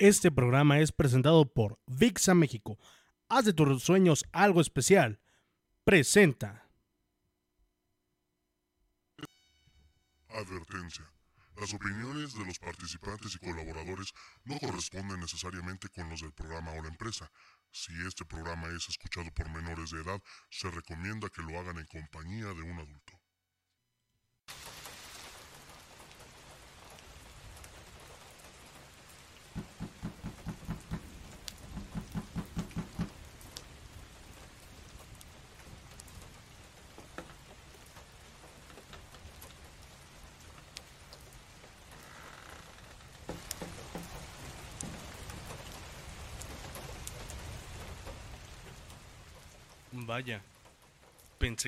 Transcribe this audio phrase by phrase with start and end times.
[0.00, 2.78] Este programa es presentado por VIXA México.
[3.28, 5.18] Haz de tus sueños algo especial.
[5.82, 6.70] Presenta.
[10.28, 11.04] Advertencia.
[11.56, 14.14] Las opiniones de los participantes y colaboradores
[14.44, 17.28] no corresponden necesariamente con los del programa o la empresa.
[17.72, 21.86] Si este programa es escuchado por menores de edad, se recomienda que lo hagan en
[21.86, 23.18] compañía de un adulto.
[50.08, 50.40] Vaya,
[51.38, 51.67] pensé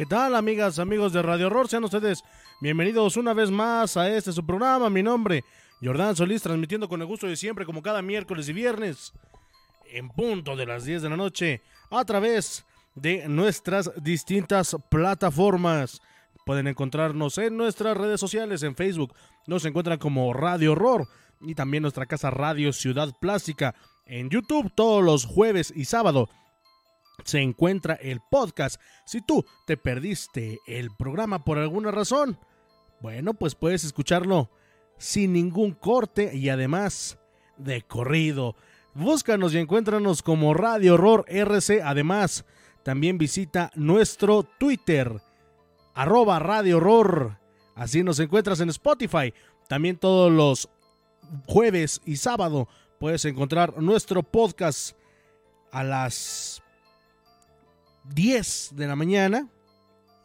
[0.00, 1.68] ¿Qué tal, amigas, amigos de Radio Horror?
[1.68, 2.24] Sean ustedes
[2.62, 4.88] bienvenidos una vez más a este su programa.
[4.88, 5.44] Mi nombre,
[5.82, 9.12] Jordán Solís, transmitiendo con el gusto de siempre, como cada miércoles y viernes,
[9.92, 16.00] en punto de las 10 de la noche, a través de nuestras distintas plataformas.
[16.46, 19.14] Pueden encontrarnos en nuestras redes sociales, en Facebook,
[19.46, 21.08] nos encuentran como Radio Horror
[21.42, 23.74] y también nuestra casa Radio Ciudad Plástica.
[24.06, 26.30] En YouTube todos los jueves y sábado
[27.24, 28.80] se encuentra el podcast.
[29.06, 32.38] Si tú te perdiste el programa por alguna razón,
[33.00, 34.50] bueno, pues puedes escucharlo
[34.98, 37.18] sin ningún corte y además
[37.56, 38.56] de corrido.
[38.94, 41.82] Búscanos y encuéntranos como Radio Horror RC.
[41.82, 42.44] Además,
[42.82, 45.20] también visita nuestro Twitter,
[45.94, 47.38] arroba Radio Horror.
[47.74, 49.32] Así nos encuentras en Spotify.
[49.68, 50.68] También todos los
[51.46, 52.68] jueves y sábado
[52.98, 54.96] puedes encontrar nuestro podcast
[55.72, 56.62] a las
[58.04, 59.48] 10 de la mañana,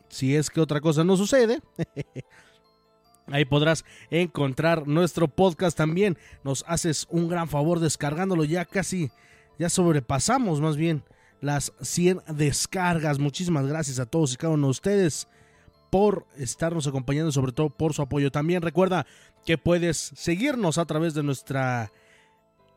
[0.10, 1.62] si es que otra cosa no sucede.
[3.27, 6.18] Ahí podrás encontrar nuestro podcast también.
[6.44, 8.44] Nos haces un gran favor descargándolo.
[8.44, 9.12] Ya casi,
[9.57, 11.04] ya sobrepasamos más bien
[11.42, 13.18] las 100 descargas.
[13.18, 15.27] Muchísimas gracias a todos y cada uno de ustedes
[15.89, 18.31] por estarnos acompañando, sobre todo por su apoyo.
[18.31, 19.07] También recuerda
[19.45, 21.92] que puedes seguirnos a través de nuestra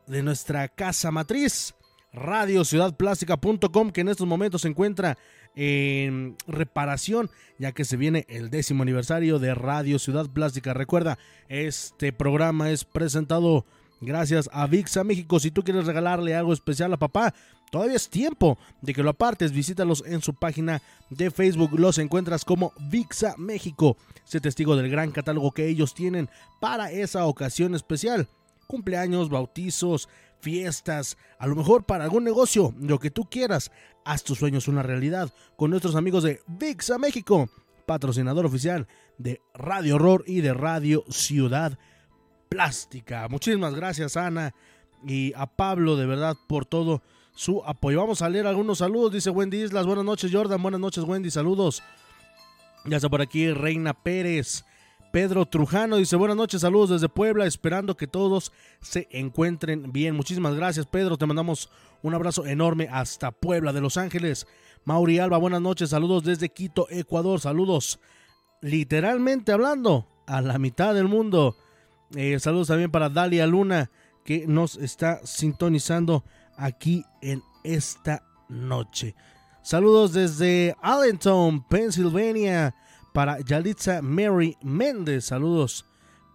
[0.07, 1.75] de nuestra casa matriz
[2.13, 5.17] radiociudadplástica.com que en estos momentos se encuentra
[5.55, 10.73] en reparación ya que se viene el décimo aniversario de Radio Ciudad Plástica.
[10.73, 11.17] Recuerda,
[11.49, 13.65] este programa es presentado
[14.01, 15.39] gracias a VIXA México.
[15.39, 17.33] Si tú quieres regalarle algo especial a papá,
[17.71, 19.51] todavía es tiempo de que lo apartes.
[19.51, 21.77] Visítalos en su página de Facebook.
[21.77, 23.97] Los encuentras como VIXA México.
[24.23, 26.29] Sé testigo del gran catálogo que ellos tienen
[26.61, 28.27] para esa ocasión especial.
[28.67, 30.07] Cumpleaños, bautizos,
[30.39, 33.71] fiestas, a lo mejor para algún negocio, lo que tú quieras.
[34.05, 37.49] Haz tus sueños una realidad con nuestros amigos de VIXA México,
[37.85, 38.87] patrocinador oficial
[39.17, 41.77] de Radio Horror y de Radio Ciudad
[42.49, 43.27] Plástica.
[43.27, 44.53] Muchísimas gracias Ana
[45.05, 47.01] y a Pablo de verdad por todo
[47.35, 47.99] su apoyo.
[47.99, 49.13] Vamos a leer algunos saludos.
[49.13, 49.85] Dice Wendy Islas.
[49.85, 50.61] Buenas noches, Jordan.
[50.61, 51.31] Buenas noches, Wendy.
[51.31, 51.81] Saludos.
[52.85, 54.65] Ya está por aquí Reina Pérez.
[55.11, 60.15] Pedro Trujano dice buenas noches, saludos desde Puebla, esperando que todos se encuentren bien.
[60.15, 61.17] Muchísimas gracias, Pedro.
[61.17, 61.71] Te mandamos
[62.03, 64.45] un abrazo enorme hasta Puebla de Los Ángeles.
[64.85, 67.39] Mauri Alba, buenas noches, saludos desde Quito, Ecuador.
[67.39, 67.99] Saludos,
[68.61, 71.57] literalmente hablando, a la mitad del mundo.
[72.15, 73.89] Eh, saludos también para Dalia Luna,
[74.23, 76.23] que nos está sintonizando
[76.55, 79.15] aquí en esta noche.
[79.63, 82.75] Saludos desde Allentown, Pennsylvania
[83.13, 85.25] para Yalitza Mary Méndez.
[85.25, 85.85] Saludos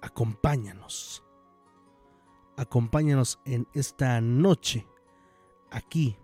[0.00, 1.22] acompáñanos.
[2.56, 4.86] Acompáñanos en esta noche
[5.70, 6.16] aquí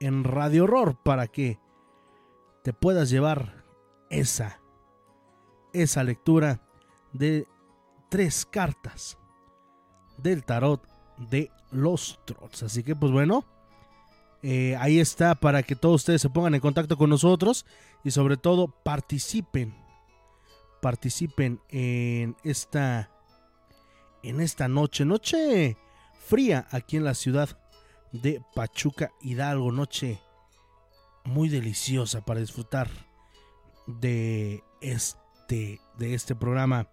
[0.00, 1.58] en Radio Horror para que
[2.62, 3.64] te puedas llevar
[4.08, 4.60] esa
[5.72, 6.60] esa lectura
[7.12, 7.46] de
[8.08, 9.18] tres cartas
[10.18, 10.84] del tarot
[11.30, 12.62] de los trolls.
[12.64, 13.44] Así que pues bueno,
[14.42, 17.66] eh, ahí está para que todos ustedes se pongan en contacto con nosotros
[18.02, 19.74] y sobre todo participen
[20.80, 23.10] participen en esta
[24.22, 25.76] en esta noche, noche
[26.26, 27.58] fría aquí en la ciudad
[28.12, 30.20] de Pachuca Hidalgo, noche
[31.24, 32.88] muy deliciosa para disfrutar
[33.86, 36.88] de este de este programa.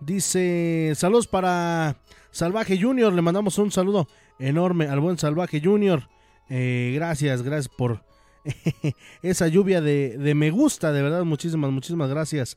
[0.00, 1.96] Dice, saludos para
[2.30, 6.08] Salvaje Junior, le mandamos un saludo enorme al buen Salvaje Junior.
[6.48, 8.04] Eh, gracias, gracias por
[9.22, 12.56] esa lluvia de, de me gusta, de verdad, muchísimas, muchísimas gracias.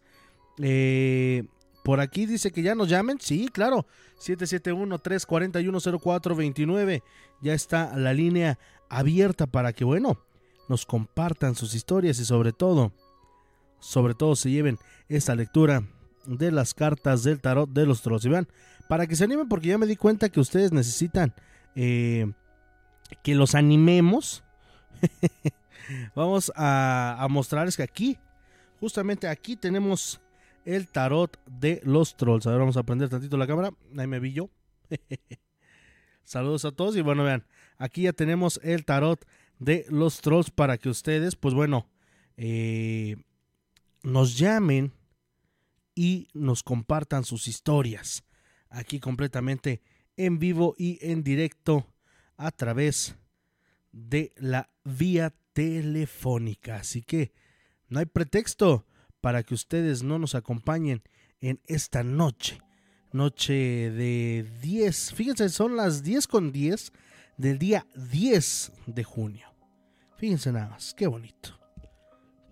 [0.59, 1.43] Eh,
[1.83, 3.17] por aquí dice que ya nos llamen.
[3.19, 3.87] Sí, claro.
[4.19, 7.01] 771-341-0429.
[7.43, 8.57] Ya está la línea
[8.89, 10.17] abierta para que, bueno,
[10.69, 12.93] nos compartan sus historias y sobre todo,
[13.79, 15.83] sobre todo se lleven esta lectura
[16.25, 18.25] de las cartas del tarot de los trolls.
[18.25, 18.47] Vean,
[18.87, 21.33] para que se animen, porque ya me di cuenta que ustedes necesitan
[21.75, 22.31] eh,
[23.23, 24.43] que los animemos.
[26.15, 28.17] Vamos a, a mostrarles que aquí,
[28.79, 30.21] justamente aquí tenemos
[30.65, 32.47] el tarot de los trolls.
[32.47, 33.71] A ver, vamos a prender tantito la cámara.
[33.97, 34.49] Ahí me vi yo.
[36.23, 37.45] Saludos a todos y bueno, vean,
[37.77, 39.25] aquí ya tenemos el tarot
[39.59, 41.87] de los trolls para que ustedes, pues bueno,
[42.37, 43.17] eh,
[44.03, 44.93] nos llamen
[45.95, 48.23] y nos compartan sus historias
[48.69, 49.81] aquí completamente
[50.17, 51.87] en vivo y en directo
[52.37, 53.15] a través
[53.91, 56.77] de la vía telefónica.
[56.77, 57.31] Así que
[57.87, 58.85] no hay pretexto
[59.21, 61.03] para que ustedes no nos acompañen
[61.39, 62.59] en esta noche.
[63.13, 65.13] Noche de 10.
[65.13, 66.91] Fíjense, son las 10 con 10
[67.37, 69.47] del día 10 de junio.
[70.17, 71.59] Fíjense nada más, qué bonito.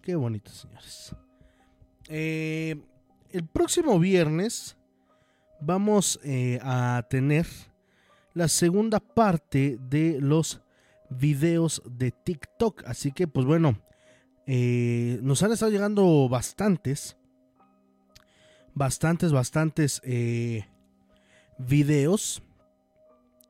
[0.01, 1.15] Qué bonito, señores.
[2.07, 2.75] Eh,
[3.29, 4.77] el próximo viernes
[5.61, 7.45] vamos eh, a tener
[8.33, 10.61] la segunda parte de los
[11.09, 12.83] videos de TikTok.
[12.85, 13.79] Así que, pues bueno,
[14.47, 17.17] eh, nos han estado llegando bastantes,
[18.73, 20.65] bastantes, bastantes eh,
[21.57, 22.41] videos.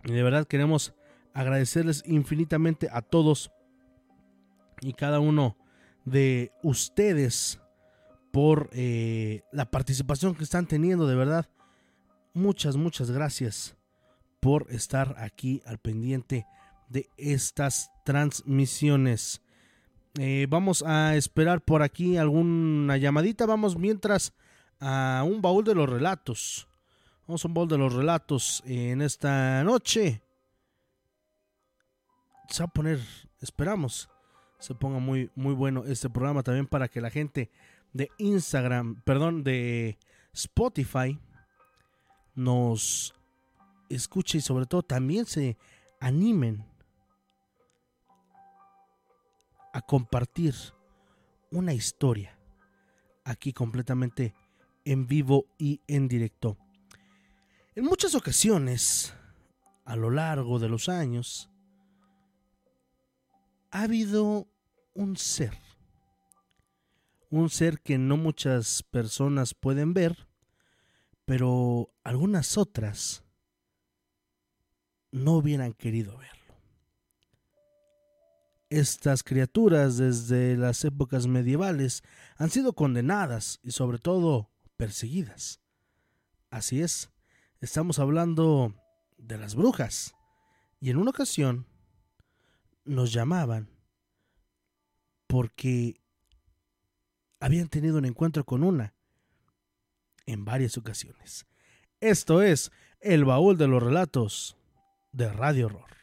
[0.03, 0.93] Y de verdad queremos
[1.33, 3.51] agradecerles infinitamente a todos
[4.81, 5.57] y cada uno
[6.05, 7.59] de ustedes
[8.31, 11.07] por eh, la participación que están teniendo.
[11.07, 11.47] De verdad,
[12.33, 13.75] muchas, muchas gracias
[14.39, 16.47] por estar aquí al pendiente
[16.89, 19.41] de estas transmisiones.
[20.19, 23.45] Eh, vamos a esperar por aquí alguna llamadita.
[23.45, 24.33] Vamos mientras
[24.81, 26.67] a un baúl de los relatos.
[27.27, 30.21] Vamos a un bol de los relatos en esta noche.
[32.49, 32.99] Se va a poner,
[33.39, 34.09] esperamos,
[34.59, 37.49] se ponga muy, muy bueno este programa también para que la gente
[37.93, 39.97] de Instagram, perdón, de
[40.33, 41.17] Spotify
[42.33, 43.13] nos
[43.89, 45.57] escuche y sobre todo también se
[45.99, 46.65] animen
[49.73, 50.55] a compartir
[51.51, 52.37] una historia
[53.23, 54.33] aquí completamente
[54.85, 56.57] en vivo y en directo.
[57.75, 59.13] En muchas ocasiones,
[59.85, 61.49] a lo largo de los años,
[63.71, 64.47] ha habido
[64.93, 65.57] un ser,
[67.29, 70.27] un ser que no muchas personas pueden ver,
[71.25, 73.23] pero algunas otras
[75.11, 76.55] no hubieran querido verlo.
[78.69, 82.03] Estas criaturas desde las épocas medievales
[82.37, 84.49] han sido condenadas y sobre todo
[84.81, 85.61] perseguidas.
[86.49, 87.11] Así es,
[87.59, 88.73] estamos hablando
[89.19, 90.15] de las brujas.
[90.79, 91.67] Y en una ocasión
[92.83, 93.69] nos llamaban
[95.27, 96.01] porque
[97.39, 98.95] habían tenido un encuentro con una
[100.25, 101.45] en varias ocasiones.
[101.99, 102.71] Esto es
[103.01, 104.57] el baúl de los relatos
[105.11, 106.00] de Radio Horror.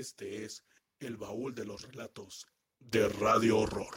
[0.00, 0.64] Este es
[0.98, 2.46] el baúl de los relatos
[2.78, 3.94] de Radio Horror.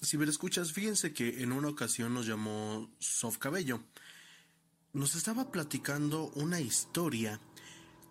[0.00, 3.82] Si me escuchas, fíjense que en una ocasión nos llamó Sof Cabello.
[4.92, 7.40] Nos estaba platicando una historia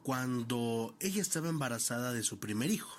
[0.04, 2.94] cuando ella estaba embarazada de su primer hijo.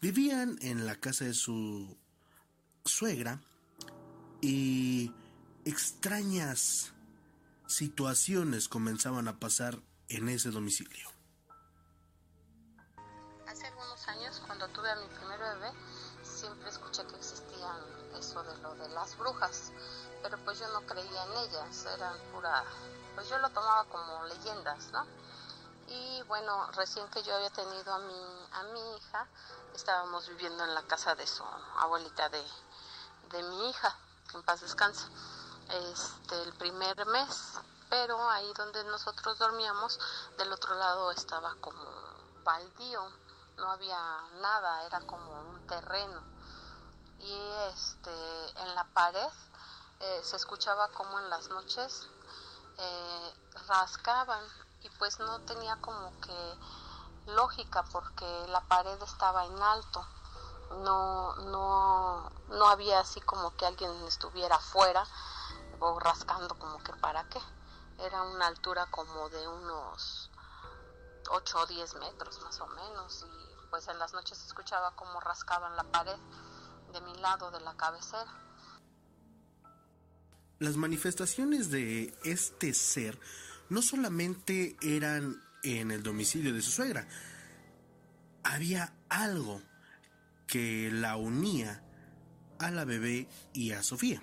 [0.00, 1.98] Vivían en la casa de su
[2.84, 3.42] suegra
[4.40, 5.10] y
[5.64, 6.92] extrañas
[7.66, 11.10] situaciones comenzaban a pasar en ese domicilio.
[13.46, 15.72] Hace algunos años, cuando tuve a mi primer bebé,
[16.22, 17.76] siempre escuché que existían
[18.18, 19.72] eso de lo de las brujas,
[20.22, 22.64] pero pues yo no creía en ellas, eran pura,
[23.14, 25.04] pues yo lo tomaba como leyendas, ¿no?
[25.88, 29.26] Y bueno, recién que yo había tenido a mi, a mi hija,
[29.74, 31.44] estábamos viviendo en la casa de su
[31.78, 32.42] abuelita de,
[33.30, 33.96] de mi hija,
[34.34, 35.06] en paz descanse
[35.68, 37.54] este, el primer mes,
[37.88, 39.98] pero ahí donde nosotros dormíamos,
[40.38, 41.84] del otro lado estaba como
[42.44, 43.02] baldío,
[43.56, 43.98] no había
[44.40, 46.22] nada, era como un terreno.
[47.18, 47.38] Y
[47.72, 49.28] este, en la pared
[50.00, 52.06] eh, se escuchaba como en las noches
[52.78, 53.34] eh,
[53.66, 54.44] rascaban
[54.82, 56.58] y pues no tenía como que
[57.32, 60.06] lógica porque la pared estaba en alto
[60.82, 65.06] no no no había así como que alguien estuviera afuera
[65.80, 67.40] o rascando como que para qué.
[67.98, 70.30] Era una altura como de unos
[71.30, 75.76] 8 o 10 metros más o menos y pues en las noches escuchaba como rascaban
[75.76, 76.18] la pared
[76.92, 78.32] de mi lado de la cabecera.
[80.58, 83.18] Las manifestaciones de este ser
[83.68, 87.06] no solamente eran en el domicilio de su suegra,
[88.44, 89.60] había algo
[90.46, 91.82] que la unía
[92.58, 94.22] a la bebé y a Sofía.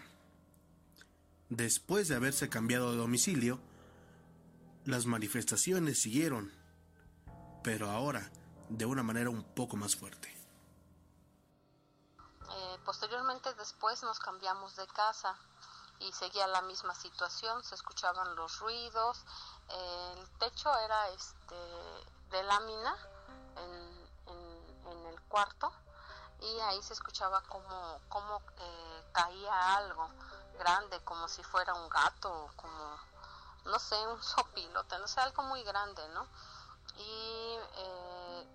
[1.55, 3.59] Después de haberse cambiado de domicilio,
[4.85, 6.51] las manifestaciones siguieron,
[7.63, 8.31] pero ahora
[8.69, 10.35] de una manera un poco más fuerte.
[12.49, 15.37] Eh, posteriormente después nos cambiamos de casa
[15.99, 19.23] y seguía la misma situación, se escuchaban los ruidos,
[19.69, 21.55] el techo era este
[22.31, 22.97] de lámina
[23.57, 25.71] en, el cuarto
[26.41, 30.09] y ahí se escuchaba como eh, caía algo
[30.57, 32.99] grande, como si fuera un gato, como,
[33.65, 36.27] no sé, un sopilote, no sé, algo muy grande, ¿no?
[36.97, 38.47] Y eh,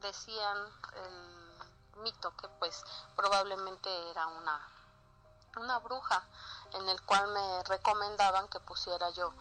[0.00, 0.58] decían
[0.96, 2.84] el mito que pues
[3.16, 4.60] probablemente era una,
[5.56, 6.22] una bruja,
[6.72, 9.32] en el cual me recomendaban que pusiera yo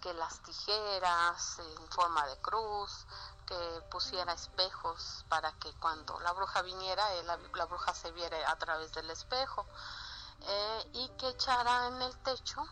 [0.00, 3.06] que las tijeras en forma de cruz,
[3.46, 8.50] que pusiera espejos para que cuando la bruja viniera, eh, la, la, bruja se viera
[8.50, 9.66] a través del espejo
[10.42, 12.62] eh, y que echara en el techo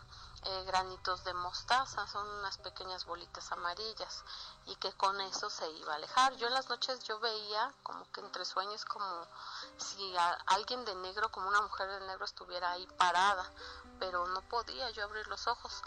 [0.45, 4.23] eh, granitos de mostaza, son unas pequeñas bolitas amarillas
[4.67, 6.33] y que con eso se iba a alejar.
[6.37, 9.27] Yo en las noches yo veía como que entre sueños como
[9.77, 13.51] si a, alguien de negro, como una mujer de negro estuviera ahí parada,
[13.99, 15.81] pero no podía yo abrir los ojos.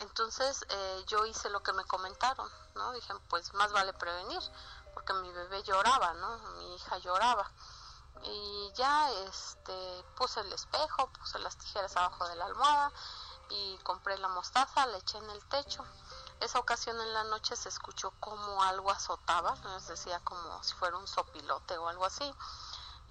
[0.00, 2.92] Entonces eh, yo hice lo que me comentaron, ¿no?
[2.92, 4.40] Dije, pues más vale prevenir,
[4.94, 6.38] porque mi bebé lloraba, ¿no?
[6.56, 7.50] Mi hija lloraba
[8.24, 12.92] y ya este puse el espejo, puse las tijeras abajo de la almohada
[13.50, 15.84] y compré la mostaza, la eché en el techo.
[16.40, 20.96] Esa ocasión en la noche se escuchó como algo azotaba, nos decía como si fuera
[20.96, 22.24] un sopilote o algo así.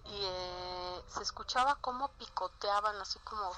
[0.06, 3.52] Y eh, se escuchaba como picoteaban, así como...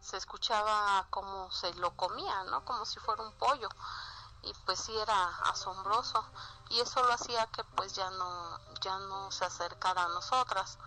[0.00, 2.64] Se escuchaba como se lo comía, ¿no?
[2.64, 3.68] Como si fuera un pollo.
[4.42, 6.24] Y pues sí era asombroso.
[6.70, 10.78] Y eso lo hacía que pues ya no, ya no se acercara a nosotras.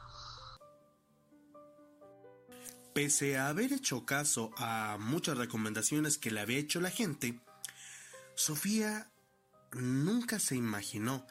[2.94, 7.42] Pese a haber hecho caso a muchas recomendaciones que le había hecho la gente,
[8.36, 9.10] Sofía
[9.72, 11.26] nunca se imaginó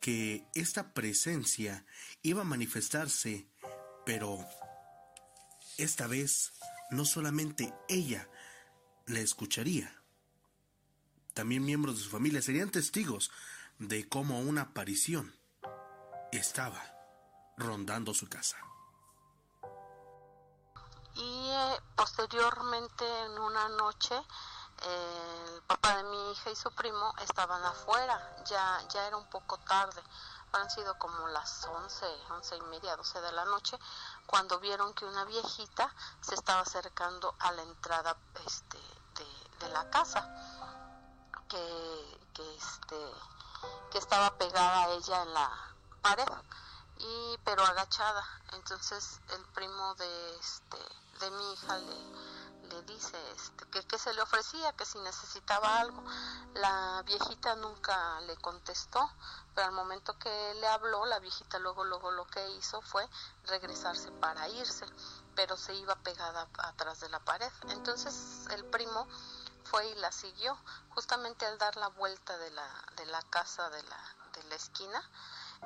[0.00, 1.86] que esta presencia
[2.22, 3.46] iba a manifestarse,
[4.04, 4.38] pero
[5.78, 6.52] esta vez
[6.90, 8.28] no solamente ella
[9.06, 10.03] le escucharía,
[11.34, 13.30] también miembros de su familia serían testigos
[13.78, 15.34] de cómo una aparición
[16.32, 16.82] estaba
[17.56, 18.56] rondando su casa.
[21.16, 24.14] Y eh, posteriormente en una noche
[24.82, 29.28] eh, el papá de mi hija y su primo estaban afuera, ya, ya era un
[29.30, 30.02] poco tarde,
[30.52, 33.78] han sido como las 11, once y media, 12 de la noche,
[34.26, 38.16] cuando vieron que una viejita se estaba acercando a la entrada
[38.46, 38.78] este,
[39.58, 40.53] de, la casa,
[41.54, 42.96] que, que, este,
[43.92, 45.50] que estaba pegada a ella en la
[46.02, 46.26] pared,
[46.98, 48.24] y, pero agachada.
[48.54, 50.78] Entonces el primo de, este,
[51.20, 55.78] de mi hija le, le dice este, que, que se le ofrecía, que si necesitaba
[55.78, 56.02] algo.
[56.54, 59.08] La viejita nunca le contestó,
[59.54, 63.08] pero al momento que le habló, la viejita luego, luego lo que hizo fue
[63.46, 64.86] regresarse para irse,
[65.36, 67.50] pero se iba pegada atrás de la pared.
[67.68, 69.06] Entonces el primo
[69.64, 70.56] fue y la siguió,
[70.90, 73.98] justamente al dar la vuelta de la, de la casa de la,
[74.34, 75.10] de la esquina,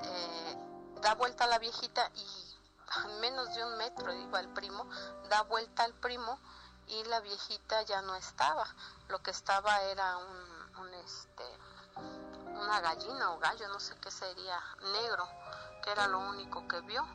[0.02, 0.56] eh,
[1.00, 2.56] da vuelta a la viejita y
[2.90, 4.88] a menos de un metro iba el primo,
[5.28, 6.38] da vuelta al primo
[6.86, 8.66] y la viejita ya no estaba.
[9.08, 11.44] Lo que estaba era un, un este,
[11.96, 14.60] una gallina o gallo, no sé qué sería,
[14.92, 15.28] negro,
[15.82, 17.06] que era lo único que vio.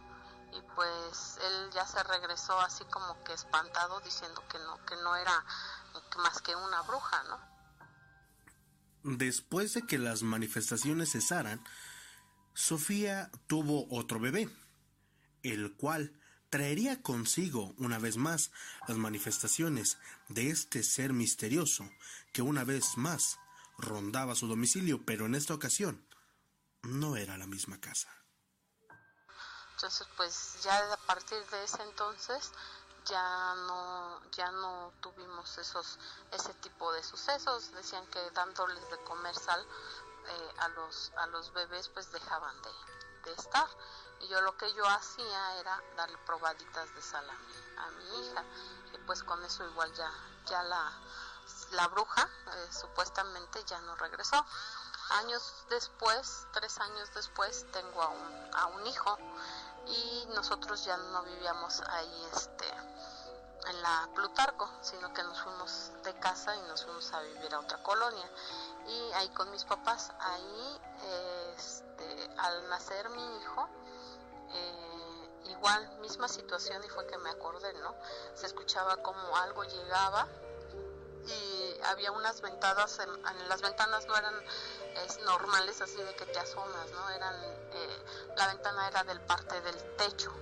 [0.52, 5.16] Y pues él ya se regresó así como que espantado diciendo que no, que no
[5.16, 5.44] era
[6.18, 7.54] más que una bruja, ¿no?
[9.04, 11.64] Después de que las manifestaciones cesaran,
[12.54, 14.50] Sofía tuvo otro bebé,
[15.42, 16.14] el cual
[16.50, 18.52] traería consigo una vez más
[18.88, 19.98] las manifestaciones
[20.30, 21.90] de este ser misterioso
[22.32, 23.40] que una vez más
[23.78, 26.08] rondaba su domicilio, pero en esta ocasión
[26.84, 28.10] no era la misma casa.
[29.76, 32.52] Entonces, pues ya a partir de ese entonces
[33.06, 36.00] ya no ya no tuvimos esos
[36.32, 37.72] ese tipo de sucesos.
[37.72, 39.66] Decían que dándoles de comer sal
[40.28, 43.68] eh, a los a los bebés pues dejaban de, estar.
[44.20, 48.28] Y yo lo que yo hacía era darle probaditas de sal a mi, a mi
[48.28, 48.44] hija.
[48.94, 50.12] Y pues con eso igual ya
[50.46, 50.92] ya la
[51.72, 54.46] la bruja eh, supuestamente ya no regresó.
[55.10, 59.18] Años después tres años después tengo a un, a un hijo
[59.88, 62.66] y nosotros ya no vivíamos ahí este
[63.68, 67.60] en la Plutarco sino que nos fuimos de casa y nos fuimos a vivir a
[67.60, 68.30] otra colonia
[68.88, 70.82] y ahí con mis papás ahí
[71.56, 73.70] este, al nacer mi hijo
[74.54, 75.04] eh,
[75.46, 77.96] igual misma situación y fue que me acordé, ¿no?
[78.34, 80.28] Se escuchaba como algo llegaba
[81.26, 84.36] y había unas ventanas, en, las ventanas no eran
[85.26, 87.10] normales así de que te asomas, ¿no?
[87.10, 88.06] Eran, eh,
[88.38, 90.34] la ventana era del parte del techo,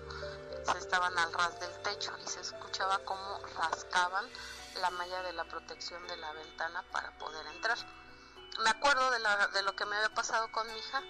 [0.71, 4.29] se estaban al ras del techo y se escuchaba como rascaban
[4.75, 7.77] la malla de la protección de la ventana para poder entrar.
[8.63, 11.01] Me acuerdo de, la, de lo que me había pasado con mi hija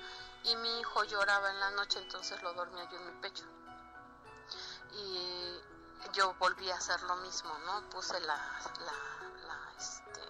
[0.43, 3.45] y mi hijo lloraba en la noche, entonces lo dormía yo en mi pecho.
[4.93, 5.61] Y
[6.13, 7.89] yo volví a hacer lo mismo, ¿no?
[7.89, 8.59] Puse la,
[9.77, 10.21] este,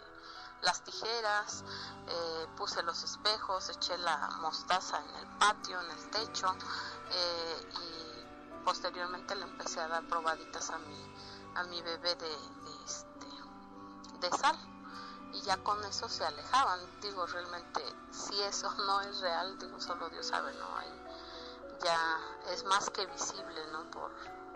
[0.61, 1.63] las tijeras,
[2.07, 6.55] eh, puse los espejos, eché la mostaza en el patio, en el techo
[7.11, 11.13] eh, y posteriormente le empecé a dar probaditas a mi,
[11.55, 13.27] a mi bebé de, de, este,
[14.19, 14.57] de sal
[15.33, 16.79] y ya con eso se alejaban.
[17.01, 20.77] Digo, realmente, si eso no es real, digo, solo Dios sabe, ¿no?
[20.77, 21.01] Ahí
[21.83, 22.19] ya
[22.51, 23.89] es más que visible, ¿no?
[23.89, 24.11] Por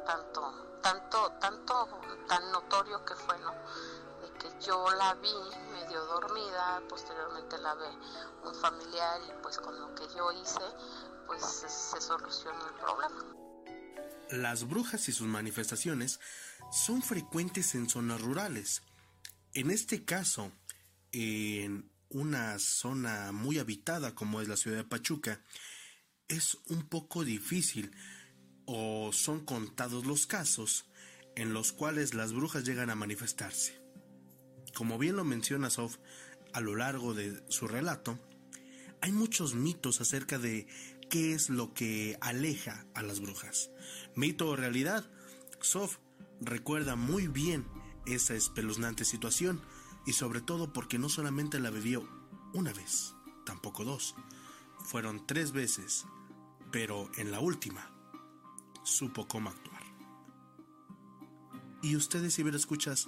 [0.06, 1.88] tanto, tanto, tanto,
[2.28, 3.54] tan notorio que fue, ¿no?
[4.39, 5.34] Que yo la vi
[5.71, 7.88] medio dormida, posteriormente la ve
[8.43, 10.62] un familiar y pues con lo que yo hice,
[11.28, 13.36] pues se solucionó el problema.
[14.32, 16.19] Las brujas y sus manifestaciones
[16.71, 18.82] son frecuentes en zonas rurales.
[19.54, 20.52] En este caso,
[21.12, 25.41] en una zona muy habitada como es la ciudad de Pachuca,
[26.28, 27.95] es un poco difícil
[28.65, 30.86] o son contados los casos
[31.36, 33.85] en los cuales las brujas llegan a manifestarse.
[34.76, 35.98] Como bien lo menciona Sof
[36.52, 38.20] a lo largo de su relato,
[39.02, 40.68] hay muchos mitos acerca de
[41.10, 43.72] qué es lo que aleja a las brujas.
[44.16, 45.10] Mito o realidad,
[45.62, 45.98] Sof
[46.42, 47.66] recuerda muy bien
[48.06, 49.62] esa espeluznante situación
[50.06, 52.08] y sobre todo porque no solamente la vivió
[52.54, 54.14] una vez, tampoco dos,
[54.84, 56.06] fueron tres veces,
[56.72, 57.92] pero en la última
[58.84, 59.84] supo cómo actuar.
[61.82, 63.08] ¿Y ustedes, si escuchas,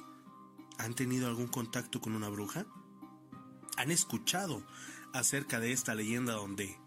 [0.78, 2.66] han tenido algún contacto con una bruja?
[3.78, 4.66] ¿Han escuchado
[5.14, 6.78] acerca de esta leyenda donde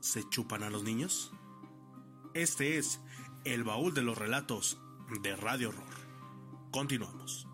[0.00, 1.32] se chupan a los niños?
[2.34, 3.00] Este es
[3.44, 4.78] el baúl de los relatos
[5.22, 5.94] de Radio Horror.
[6.70, 7.45] Continuamos.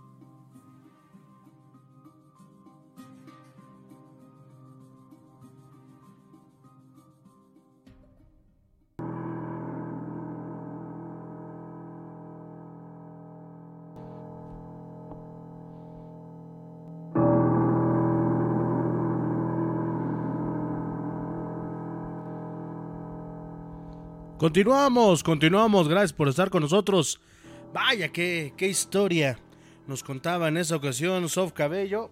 [24.43, 25.87] Continuamos, continuamos.
[25.87, 27.21] Gracias por estar con nosotros.
[27.73, 29.39] Vaya, qué, qué historia
[29.87, 32.11] nos contaba en esa ocasión Sof Cabello.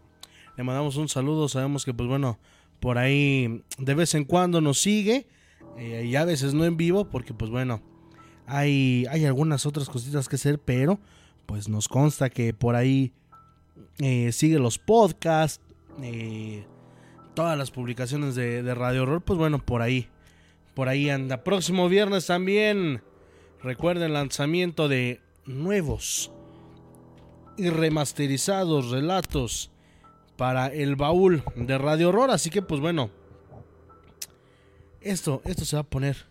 [0.57, 1.49] Le mandamos un saludo.
[1.49, 2.39] Sabemos que, pues bueno,
[2.79, 5.27] por ahí de vez en cuando nos sigue.
[5.77, 7.83] Eh, y a veces no en vivo, porque, pues bueno,
[8.47, 10.61] hay, hay algunas otras cositas que hacer.
[10.61, 11.01] Pero,
[11.47, 13.13] pues nos consta que por ahí
[13.99, 15.61] eh, sigue los podcasts.
[16.01, 16.65] Eh,
[17.35, 19.21] todas las publicaciones de, de Radio Horror.
[19.21, 20.09] Pues bueno, por ahí
[20.75, 21.45] por ahí anda.
[21.45, 23.03] Próximo viernes también.
[23.63, 26.33] Recuerden el lanzamiento de nuevos
[27.57, 29.71] y remasterizados relatos
[30.37, 32.31] para el baúl de Radio Horror.
[32.31, 33.11] Así que pues bueno.
[35.03, 36.27] Esto, esto se va a poner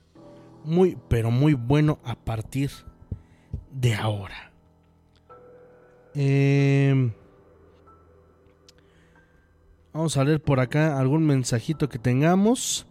[0.64, 2.70] muy, pero muy bueno a partir
[3.72, 4.52] de ahora.
[6.14, 7.12] Eh,
[9.94, 12.86] vamos a leer por acá algún mensajito que tengamos.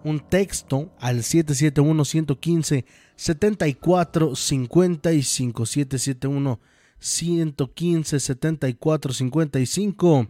[0.03, 6.61] un texto al 771 115 7455 771
[6.99, 10.27] 115 7455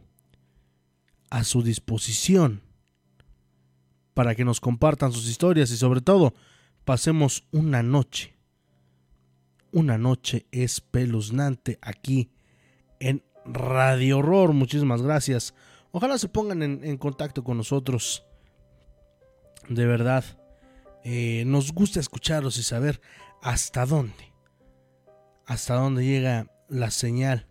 [1.31, 2.64] a su disposición
[4.15, 6.35] para que nos compartan sus historias y sobre todo
[6.85, 8.37] pasemos una noche,
[9.73, 12.31] una noche espeluznante aquí
[13.01, 14.53] en Radio Horror.
[14.53, 15.55] Muchísimas gracias.
[15.91, 18.25] Ojalá se pongan en, contacto con nosotros.
[19.69, 20.25] De verdad,
[21.05, 23.01] eh, nos gusta escucharlos y saber
[23.43, 24.33] hasta dónde,
[25.47, 27.47] hasta dónde llega la señal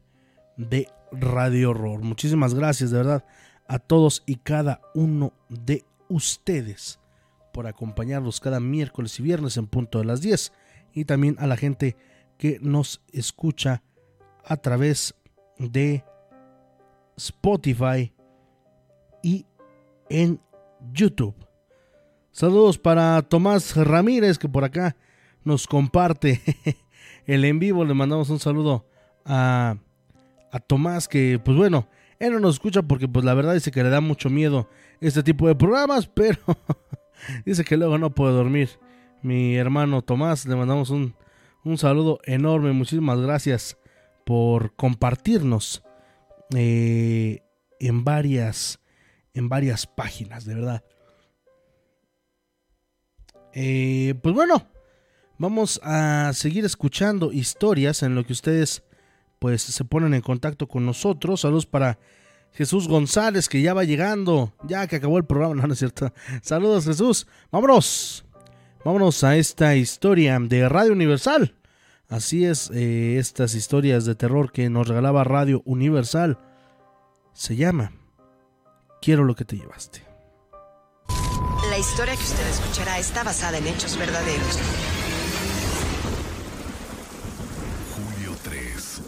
[0.58, 2.02] de Radio Horror.
[2.02, 3.26] Muchísimas gracias, de verdad,
[3.68, 7.00] a todos y cada uno de ustedes
[7.54, 10.52] por acompañarnos cada miércoles y viernes en punto de las 10
[10.94, 11.96] y también a la gente
[12.38, 13.84] que nos escucha
[14.44, 15.16] a través
[15.58, 16.04] de
[17.16, 18.14] Spotify
[19.22, 19.46] y
[20.10, 20.42] en
[20.92, 21.36] YouTube.
[22.32, 24.96] Saludos para Tomás Ramírez que por acá
[25.44, 26.42] nos comparte
[27.26, 27.86] el en vivo.
[27.86, 28.86] Le mandamos un saludo
[29.26, 29.78] a,
[30.52, 31.88] a Tomás que pues bueno,
[32.24, 34.70] él no nos escucha porque pues la verdad dice que le da mucho miedo
[35.02, 36.40] este tipo de programas, pero
[37.46, 38.70] dice que luego no puede dormir.
[39.22, 41.16] Mi hermano Tomás, le mandamos un,
[41.78, 42.72] saludo enorme.
[42.72, 43.78] Muchísimas gracias
[44.26, 45.84] por compartirnos
[46.56, 47.42] eh,
[47.80, 48.80] en varias
[49.34, 50.84] en varias páginas, de verdad.
[53.54, 54.68] Eh, pues bueno,
[55.38, 58.84] vamos a seguir escuchando historias en lo que ustedes
[59.44, 61.42] pues se ponen en contacto con nosotros.
[61.42, 62.00] Saludos para
[62.54, 66.14] Jesús González, que ya va llegando, ya que acabó el programa, no, es cierto.
[66.42, 68.24] Saludos Jesús, vámonos,
[68.86, 71.58] vámonos a esta historia de Radio Universal.
[72.08, 76.40] Así es, eh, estas historias de terror que nos regalaba Radio Universal
[77.34, 77.92] se llama
[79.02, 80.04] Quiero lo que te llevaste.
[81.70, 84.58] La historia que usted escuchará está basada en hechos verdaderos.
[87.94, 89.02] Julio 3,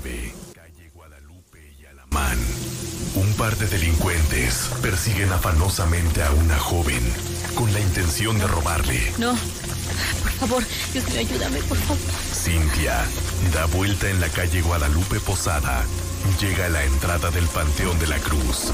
[0.00, 0.32] 2019.
[0.54, 2.38] Calle Guadalupe y Alamán.
[3.14, 7.02] Un par de delincuentes persiguen afanosamente a una joven
[7.54, 9.12] con la intención de robarle.
[9.18, 9.32] No,
[10.22, 11.98] por favor, Dios mío, ayúdame, por favor.
[12.32, 13.04] Cintia
[13.52, 15.84] da vuelta en la calle Guadalupe Posada.
[16.40, 18.72] Llega a la entrada del Panteón de la Cruz,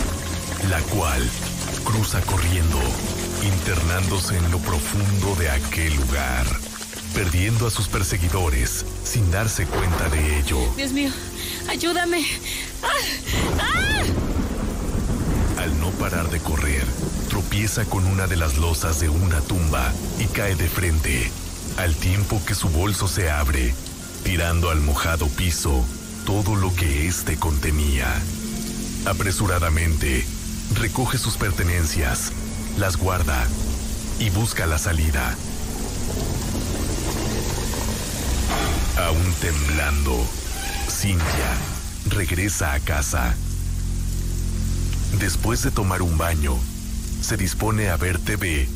[0.70, 1.28] la cual
[1.84, 2.78] cruza corriendo,
[3.42, 6.46] internándose en lo profundo de aquel lugar,
[7.14, 10.58] perdiendo a sus perseguidores sin darse cuenta de ello.
[10.76, 11.10] Dios mío,
[11.68, 12.24] ayúdame.
[12.82, 12.88] ¡Ah!
[13.60, 14.02] ¡Ah!
[15.62, 16.84] Al no parar de correr,
[17.28, 21.30] tropieza con una de las losas de una tumba y cae de frente,
[21.76, 23.74] al tiempo que su bolso se abre,
[24.24, 25.84] tirando al mojado piso
[26.24, 28.06] todo lo que éste contenía.
[29.06, 30.24] Apresuradamente,
[30.74, 32.32] recoge sus pertenencias,
[32.78, 33.46] las guarda
[34.18, 35.36] y busca la salida.
[38.98, 40.26] Aún temblando,
[40.88, 41.52] Cynthia
[42.10, 43.34] regresa a casa.
[45.20, 46.56] Después de tomar un baño,
[47.20, 48.68] se dispone a ver TV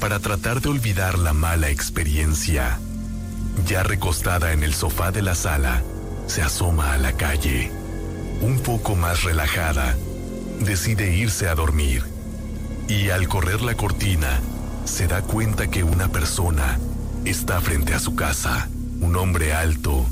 [0.00, 2.80] para tratar de olvidar la mala experiencia.
[3.66, 5.82] Ya recostada en el sofá de la sala,
[6.26, 7.70] se asoma a la calle.
[8.40, 9.96] Un poco más relajada,
[10.60, 12.02] decide irse a dormir.
[12.88, 14.40] Y al correr la cortina,
[14.84, 16.78] se da cuenta que una persona
[17.24, 18.68] está frente a su casa.
[19.00, 20.06] Un hombre alto,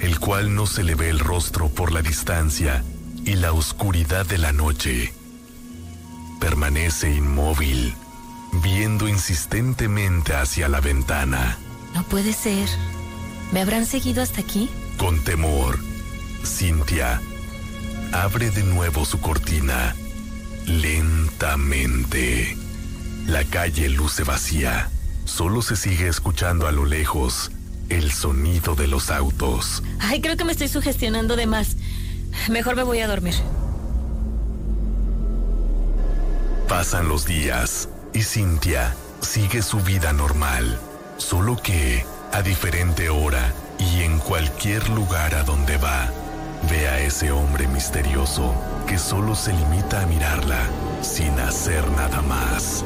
[0.00, 2.84] el cual no se le ve el rostro por la distancia
[3.24, 5.12] y la oscuridad de la noche.
[6.40, 7.94] Permanece inmóvil,
[8.62, 11.58] viendo insistentemente hacia la ventana.
[11.94, 12.68] No puede ser.
[13.52, 14.70] ¿Me habrán seguido hasta aquí?
[14.98, 15.78] Con temor,
[16.44, 17.20] Cintia
[18.12, 19.94] abre de nuevo su cortina.
[20.66, 22.56] Lentamente.
[23.26, 24.90] La calle luce vacía.
[25.24, 27.50] Solo se sigue escuchando a lo lejos
[27.88, 29.82] el sonido de los autos.
[30.00, 31.76] Ay, creo que me estoy sugestionando de más.
[32.48, 33.34] Mejor me voy a dormir.
[36.68, 40.78] Pasan los días y Cintia sigue su vida normal,
[41.16, 46.10] solo que a diferente hora y en cualquier lugar a donde va,
[46.70, 48.54] ve a ese hombre misterioso
[48.86, 50.60] que solo se limita a mirarla
[51.00, 52.84] sin hacer nada más.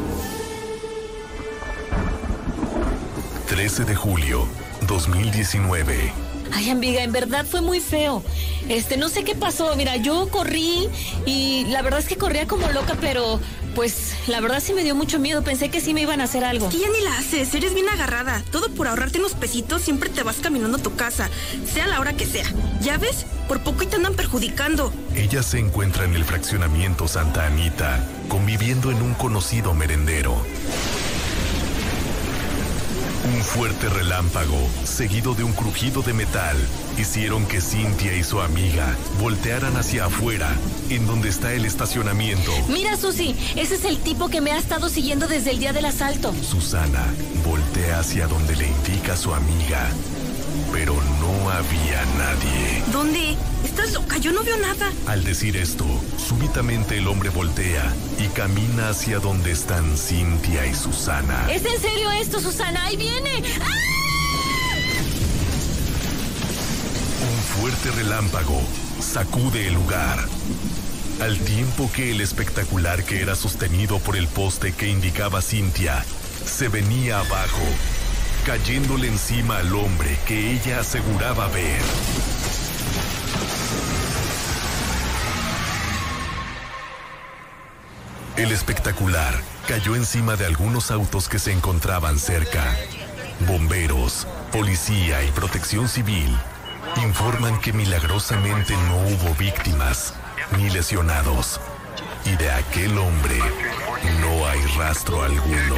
[3.48, 4.46] 13 de julio
[4.92, 6.12] 2019.
[6.52, 8.22] Ay, amiga, en verdad fue muy feo.
[8.68, 9.74] Este, no sé qué pasó.
[9.74, 10.86] Mira, yo corrí
[11.24, 13.40] y la verdad es que corría como loca, pero
[13.74, 15.42] pues la verdad sí me dio mucho miedo.
[15.42, 16.68] Pensé que sí me iban a hacer algo.
[16.68, 18.44] Que ya ni la haces, eres bien agarrada.
[18.50, 21.30] Todo por ahorrarte unos pesitos, siempre te vas caminando a tu casa,
[21.72, 22.44] sea la hora que sea.
[22.82, 23.24] ¿Ya ves?
[23.48, 24.92] Por poco y te andan perjudicando.
[25.14, 30.36] Ella se encuentra en el fraccionamiento Santa Anita, conviviendo en un conocido merendero.
[33.42, 36.56] Un fuerte relámpago, seguido de un crujido de metal,
[36.96, 40.48] hicieron que Cintia y su amiga voltearan hacia afuera,
[40.90, 42.52] en donde está el estacionamiento.
[42.68, 45.86] Mira, Susi, ese es el tipo que me ha estado siguiendo desde el día del
[45.86, 46.32] asalto.
[46.48, 47.04] Susana
[47.44, 49.88] voltea hacia donde le indica su amiga,
[50.70, 50.94] pero
[51.42, 52.82] no había nadie.
[52.92, 53.36] ¿Dónde?
[53.64, 54.18] ¿Estás loca?
[54.18, 54.92] Yo no veo nada.
[55.06, 55.84] Al decir esto,
[56.16, 61.50] súbitamente el hombre voltea y camina hacia donde están Cintia y Susana.
[61.50, 62.84] ¿Es en serio esto, Susana?
[62.84, 63.42] ¡Ahí viene!
[63.60, 63.66] ¡Ah!
[67.32, 68.60] Un fuerte relámpago
[69.00, 70.18] sacude el lugar.
[71.20, 76.04] Al tiempo que el espectacular que era sostenido por el poste que indicaba Cintia
[76.44, 77.62] se venía abajo,
[78.44, 81.80] cayéndole encima al hombre que ella aseguraba ver.
[88.36, 89.34] El espectacular
[89.68, 92.64] cayó encima de algunos autos que se encontraban cerca.
[93.46, 96.36] Bomberos, policía y protección civil
[97.02, 100.14] informan que milagrosamente no hubo víctimas
[100.56, 101.60] ni lesionados.
[102.24, 103.38] Y de aquel hombre
[104.20, 105.76] no hay rastro alguno.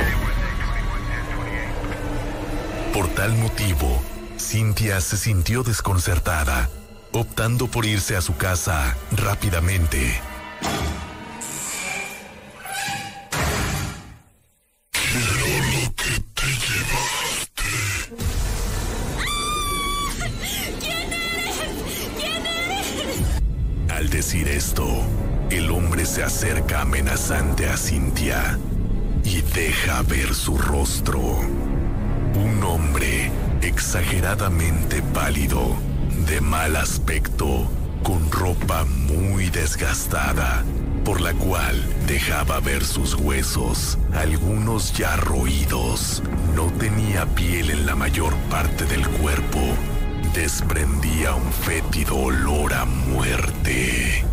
[2.95, 4.01] Por tal motivo,
[4.39, 6.71] Cynthia se sintió desconcertada,
[7.11, 10.21] optando por irse a su casa rápidamente.
[23.89, 24.87] Al decir esto,
[25.51, 28.57] el hombre se acerca amenazante a Cintia
[29.25, 31.41] y deja ver su rostro.
[32.35, 33.31] Un hombre
[33.63, 35.77] exageradamente pálido,
[36.27, 37.69] de mal aspecto,
[38.03, 40.65] con ropa muy desgastada
[41.05, 46.23] por la cual dejaba ver sus huesos, algunos ya roídos.
[46.55, 49.61] No tenía piel en la mayor parte del cuerpo.
[50.35, 54.25] Desprendía un fétido olor a muerte.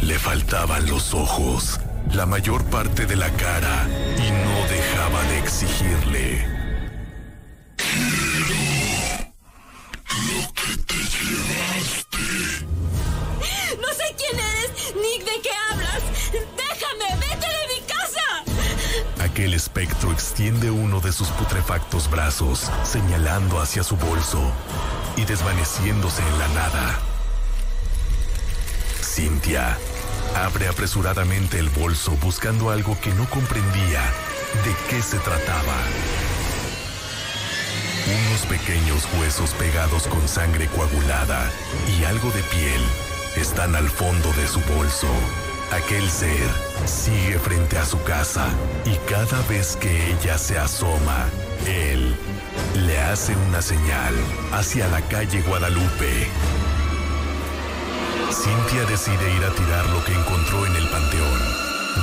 [0.00, 1.80] Le faltaban los ojos,
[2.12, 6.55] la mayor parte de la cara, y no dejaba de exigirle.
[13.80, 16.02] No sé quién eres, Nick, ¿de qué hablas?
[16.32, 17.16] ¡Déjame!
[17.20, 19.24] ¡Vete de mi casa!
[19.24, 24.40] Aquel espectro extiende uno de sus putrefactos brazos, señalando hacia su bolso
[25.16, 26.98] y desvaneciéndose en la nada.
[29.00, 29.78] Cynthia
[30.34, 34.02] abre apresuradamente el bolso buscando algo que no comprendía
[34.64, 35.76] de qué se trataba.
[38.06, 41.50] Unos pequeños huesos pegados con sangre coagulada
[41.98, 42.80] y algo de piel
[43.36, 45.08] están al fondo de su bolso.
[45.72, 46.48] Aquel ser
[46.84, 48.46] sigue frente a su casa
[48.84, 51.28] y cada vez que ella se asoma,
[51.66, 52.14] él
[52.86, 54.14] le hace una señal
[54.52, 56.28] hacia la calle Guadalupe.
[58.30, 61.40] Cynthia decide ir a tirar lo que encontró en el panteón.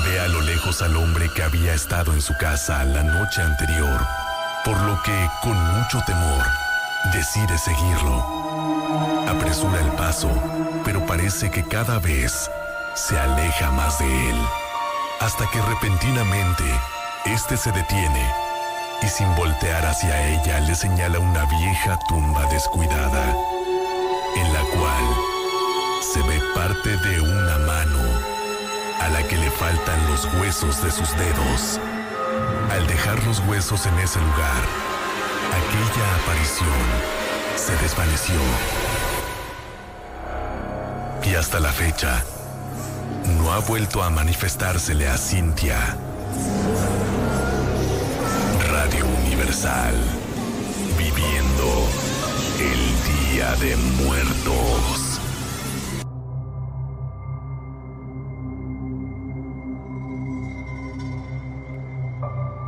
[0.04, 4.00] Ve a lo lejos al hombre que había estado en su casa la noche anterior,
[4.64, 6.44] por lo que, con mucho temor,
[7.12, 8.24] decide seguirlo.
[9.28, 10.30] Apresura el paso,
[10.84, 12.50] pero parece que cada vez
[12.94, 14.36] se aleja más de él,
[15.20, 16.64] hasta que repentinamente
[17.26, 18.44] este se detiene
[19.02, 23.36] y sin voltear hacia ella le señala una vieja tumba descuidada,
[24.36, 25.04] en la cual
[26.12, 28.00] se ve parte de una mano
[29.00, 31.80] a la que le faltan los huesos de sus dedos.
[32.70, 34.62] Al dejar los huesos en ese lugar,
[35.52, 37.14] aquella aparición
[37.56, 38.36] se desvaneció.
[41.24, 42.24] Y hasta la fecha,
[43.38, 45.96] no ha vuelto a manifestársele a Cintia.
[48.70, 49.94] Radio Universal,
[50.98, 51.88] viviendo
[52.58, 55.03] el Día de Muertos.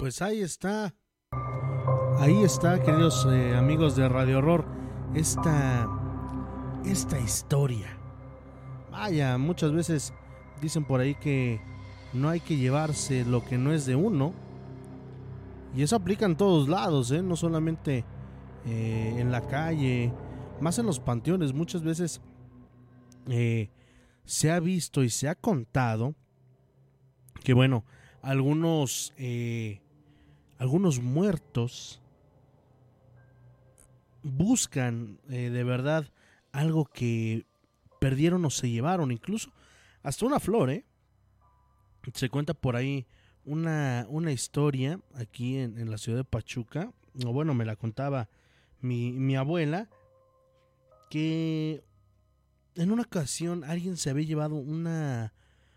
[0.07, 0.95] Pues ahí está.
[2.21, 4.65] Ahí está, queridos eh, amigos de Radio Horror.
[5.17, 5.89] Esta.
[6.85, 7.89] Esta historia.
[8.93, 10.15] Vaya, muchas veces
[10.63, 11.61] dicen por ahí que
[12.13, 14.33] no hay que llevarse lo que no es de uno.
[15.75, 17.21] Y eso aplica en todos lados, ¿eh?
[17.21, 18.05] no solamente
[18.65, 20.13] eh, en la calle,
[20.61, 21.53] más en los panteones.
[21.53, 22.21] Muchas veces
[24.25, 26.15] se ha visto y se ha contado
[27.43, 27.85] que, bueno,
[28.23, 29.13] algunos,
[30.59, 32.01] algunos muertos
[34.23, 36.11] buscan eh, de verdad
[36.53, 37.47] algo que
[38.01, 39.53] perdieron o se llevaron, incluso
[40.03, 40.85] hasta una flor, ¿eh?
[42.15, 43.07] Se cuenta por ahí
[43.45, 46.93] una, una historia aquí en, la ciudad de Pachuca,
[47.25, 48.29] o bueno, me la contaba
[48.81, 49.89] mi, mi abuela,
[51.11, 51.83] que
[52.77, 55.33] en una ocasión alguien se había llevado una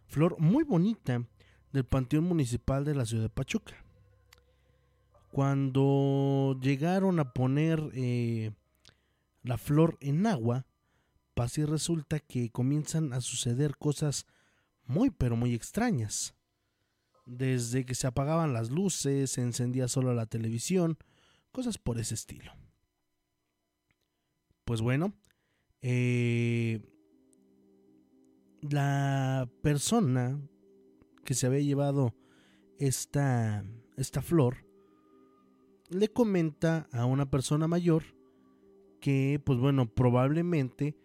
[0.07, 1.23] flor muy bonita
[1.71, 3.88] del Panteón Municipal de la ciudad de Pachuca.
[5.31, 8.51] Cuando llegaron a poner eh,
[9.43, 10.65] la flor en agua,
[11.55, 14.25] y resulta que comienzan a suceder cosas
[14.85, 16.35] muy pero muy extrañas.
[17.25, 20.97] Desde que se apagaban las luces, se encendía solo la televisión,
[21.51, 22.51] cosas por ese estilo.
[24.65, 25.13] Pues bueno,
[25.81, 26.81] eh,
[28.61, 30.41] la persona
[31.23, 32.15] que se había llevado
[32.79, 33.63] esta,
[33.95, 34.68] esta flor
[35.89, 38.03] le comenta a una persona mayor
[38.99, 40.95] que, pues bueno, probablemente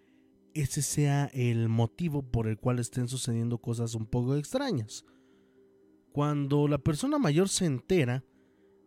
[0.53, 5.05] ese sea el motivo por el cual estén sucediendo cosas un poco extrañas.
[6.13, 8.25] Cuando la persona mayor se entera,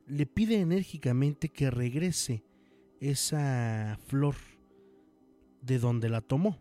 [0.05, 2.45] le pide enérgicamente que regrese
[3.01, 4.35] esa flor
[5.61, 6.57] de donde la tomó.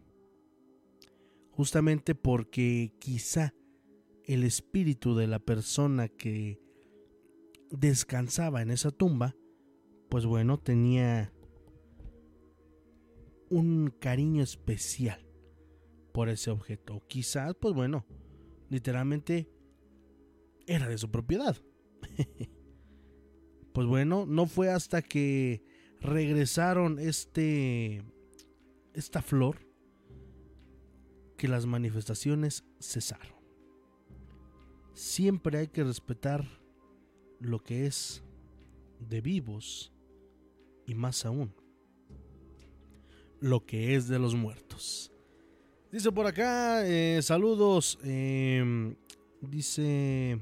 [1.51, 3.55] Justamente porque quizá
[4.25, 6.61] el espíritu de la persona que
[7.71, 9.37] descansaba en esa tumba,
[10.09, 11.33] pues bueno, tenía
[13.51, 15.27] un cariño especial
[16.13, 17.03] por ese objeto.
[17.09, 18.07] Quizás, pues bueno,
[18.69, 19.51] literalmente
[20.67, 21.57] era de su propiedad.
[23.73, 25.65] pues bueno, no fue hasta que
[26.01, 28.03] regresaron este
[28.95, 29.59] esta flor
[31.37, 33.37] que las manifestaciones cesaron.
[34.95, 36.47] Siempre hay que respetar
[37.41, 38.23] lo que es
[39.01, 39.93] de vivos
[40.87, 41.53] y más aún
[43.41, 45.13] lo que es de los muertos.
[45.93, 47.99] Dice por acá, eh, saludos.
[48.05, 48.95] eh,
[49.41, 50.41] dice.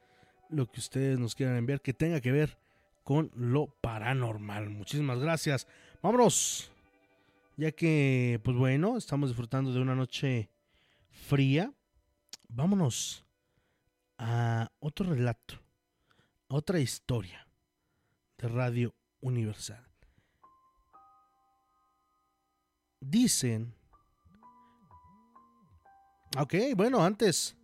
[0.49, 2.59] lo que ustedes nos quieran enviar que tenga que ver
[3.03, 4.69] con lo paranormal.
[4.69, 5.65] Muchísimas gracias.
[6.03, 6.71] Vámonos.
[7.57, 10.51] Ya que, pues bueno, estamos disfrutando de una noche
[11.09, 11.73] fría.
[12.47, 13.25] Vámonos
[14.19, 15.62] a otro relato,
[16.53, 17.47] otra historia
[18.37, 19.83] de Radio Universal.
[22.99, 23.73] Dicen.
[26.37, 27.57] Ok, bueno, antes.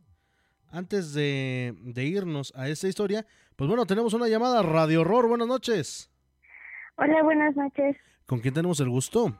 [0.72, 3.26] Antes de, de irnos a esta historia,
[3.56, 5.28] pues bueno, tenemos una llamada Radio Horror.
[5.28, 6.12] Buenas noches.
[6.96, 7.96] Hola, buenas noches.
[8.26, 9.40] ¿Con quién tenemos el gusto?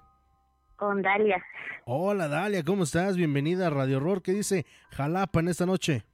[0.76, 1.44] Con Dalia.
[1.86, 3.18] Hola Dalia, ¿cómo estás?
[3.18, 4.22] Bienvenida a Radio Horror.
[4.22, 6.06] ¿Qué dice Jalapa en esta noche?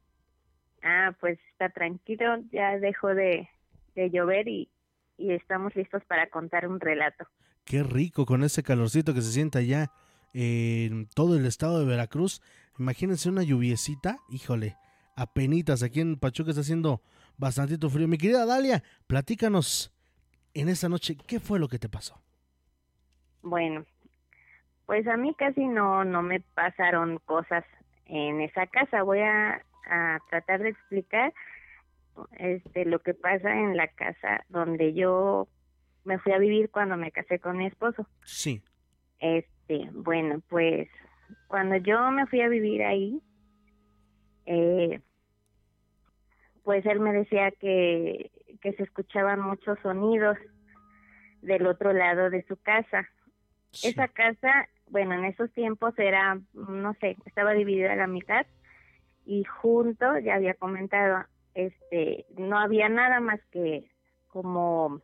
[0.85, 3.49] Ah, pues está tranquilo, ya dejó de,
[3.95, 4.69] de llover y,
[5.17, 7.25] y estamos listos para contar un relato.
[7.63, 9.91] Qué rico con ese calorcito que se siente allá
[10.33, 12.39] en todo el estado de Veracruz.
[12.77, 14.77] Imagínense una lluviecita, híjole,
[15.15, 17.01] apenitas aquí en Pachuca está haciendo
[17.37, 18.07] bastantito frío.
[18.07, 19.91] Mi querida Dalia, platícanos
[20.53, 22.21] en esta noche, ¿qué fue lo que te pasó?
[23.41, 23.85] Bueno,
[24.85, 27.63] pues a mí casi no, no me pasaron cosas
[28.05, 29.01] en esa casa.
[29.01, 31.33] Voy a, a tratar de explicar
[32.37, 35.47] este lo que pasa en la casa donde yo
[36.03, 38.07] me fui a vivir cuando me casé con mi esposo.
[38.23, 38.61] Sí.
[39.19, 40.87] Este, bueno, pues
[41.47, 43.19] cuando yo me fui a vivir ahí,
[44.45, 45.01] eh,
[46.63, 48.31] pues él me decía que,
[48.61, 50.37] que se escuchaban muchos sonidos
[51.41, 53.09] del otro lado de su casa.
[53.71, 53.89] Sí.
[53.89, 58.45] Esa casa, bueno, en esos tiempos era, no sé, estaba dividida a la mitad
[59.25, 63.89] y junto, ya había comentado, este, no había nada más que
[64.27, 65.01] como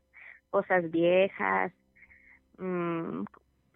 [0.49, 1.71] cosas viejas,
[2.57, 3.23] mm,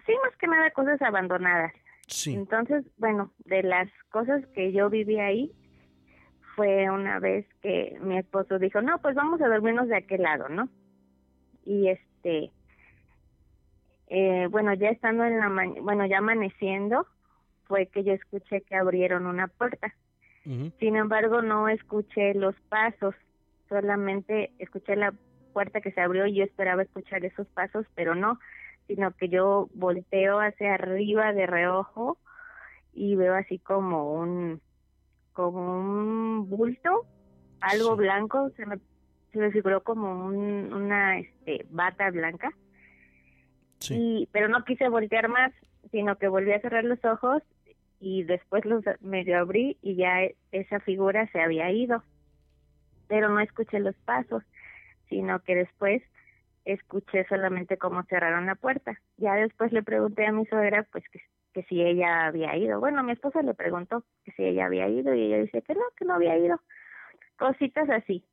[0.06, 1.74] sí, más que nada cosas abandonadas.
[2.08, 2.36] Sí.
[2.36, 5.52] Entonces, bueno, de las cosas que yo viví ahí,
[6.56, 10.48] fue una vez que mi esposo dijo, no, pues vamos a dormirnos de aquel lado,
[10.48, 10.70] ¿no?
[11.66, 12.52] Y este,
[14.08, 17.08] eh, bueno, ya estando en la, ma bueno, ya amaneciendo,
[17.66, 19.94] fue que yo escuché que abrieron una puerta.
[20.80, 23.16] Sin embargo, no escuché los pasos,
[23.68, 25.14] solamente escuché la
[25.54, 28.40] puerta que se abrió y yo esperaba escuchar esos pasos, pero no,
[28.88, 32.20] sino que yo volteo hacia arriba de reojo
[32.94, 34.62] y veo así como un
[35.34, 37.06] como un bulto,
[37.62, 37.98] algo Sí.
[37.98, 38.78] blanco, se me
[39.32, 42.52] se me figuró como un, una este bata blanca
[43.80, 43.96] Sí.
[43.96, 45.52] y pero no quise voltear más
[45.92, 47.42] sino que volví a cerrar los ojos
[48.00, 52.04] y después los medio abrí y ya e- esa figura se había ido
[53.08, 54.44] pero no escuché los pasos
[55.10, 56.02] sino que después
[56.66, 61.22] escuché solamente cómo cerraron la puerta ya después le pregunté a mi suegra pues que
[61.56, 62.82] que si ella había ido.
[62.82, 65.84] Bueno, mi esposa le preguntó que si ella había ido y ella dice que no,
[65.96, 66.60] que no había ido.
[67.40, 68.26] Cositas así.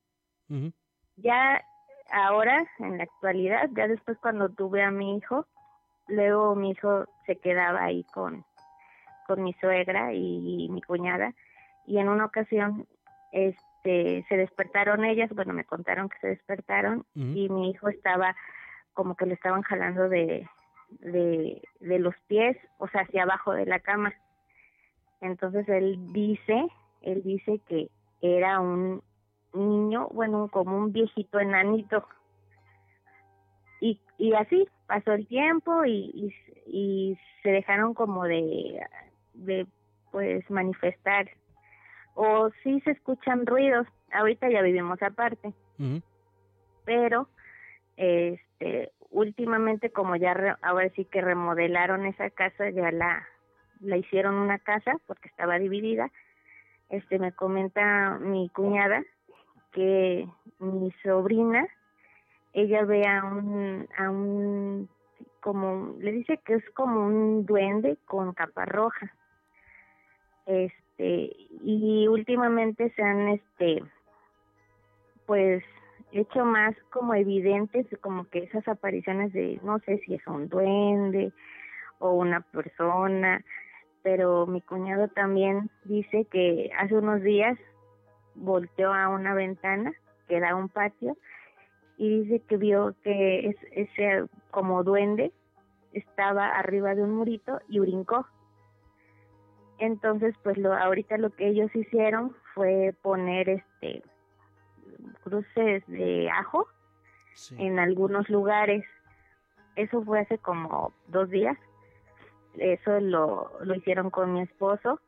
[1.16, 1.64] Ya
[2.10, 5.46] ahora, en la actualidad, ya después cuando tuve a mi hijo,
[6.08, 8.44] luego mi hijo se quedaba ahí con,
[9.26, 11.34] con mi suegra y, mi cuñada
[11.86, 12.86] y en una ocasión
[13.32, 18.36] este se despertaron ellas, bueno, me contaron que se despertaron y mi hijo estaba
[18.94, 20.46] como que le estaban jalando de,
[21.00, 24.12] de, de los pies, o sea, hacia abajo de la cama.
[25.20, 26.66] Entonces él dice,
[27.00, 27.88] él dice que
[28.20, 29.02] era un
[29.52, 32.06] niño, bueno, como un viejito enanito.
[33.80, 36.32] Y, y así pasó el tiempo y,
[36.66, 38.80] y, se dejaron como de,
[39.34, 39.66] de,
[40.10, 41.30] pues, manifestar.
[42.14, 45.52] O sí se escuchan ruidos, ahorita ya vivimos aparte.
[46.84, 47.28] Pero,
[47.96, 53.26] este, últimamente como ya ahora sí que remodelaron esa casa, ya la,
[53.80, 56.10] la hicieron una casa porque estaba dividida.
[56.88, 59.02] Este me comenta mi cuñada
[59.72, 60.28] que
[60.58, 61.66] mi sobrina
[62.52, 64.88] ella ve a un a un
[65.40, 69.12] como le dice que es como un duende con capa roja.
[70.46, 71.32] Este
[71.64, 73.82] y últimamente se han este
[75.26, 75.62] pues
[76.12, 81.32] hecho más como evidentes, como que esas apariciones de, no sé si es un duende
[81.98, 83.42] o una persona,
[84.02, 87.58] pero mi cuñado también dice que hace unos días
[88.34, 89.92] volteó a una ventana
[90.28, 91.16] que da a un patio
[91.96, 95.32] y dice que vio que es, ese como duende
[95.92, 98.26] estaba arriba de un murito y brincó.
[99.82, 104.04] Entonces, pues lo ahorita lo que ellos hicieron fue poner este
[105.24, 106.68] cruces de ajo
[107.58, 108.84] en algunos lugares.
[109.74, 111.58] Eso fue hace como dos días.
[112.54, 115.00] Eso lo, lo hicieron con mi esposo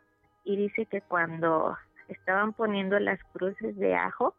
[0.43, 4.35] y dice que cuando estaban poniendo las cruces de ajo,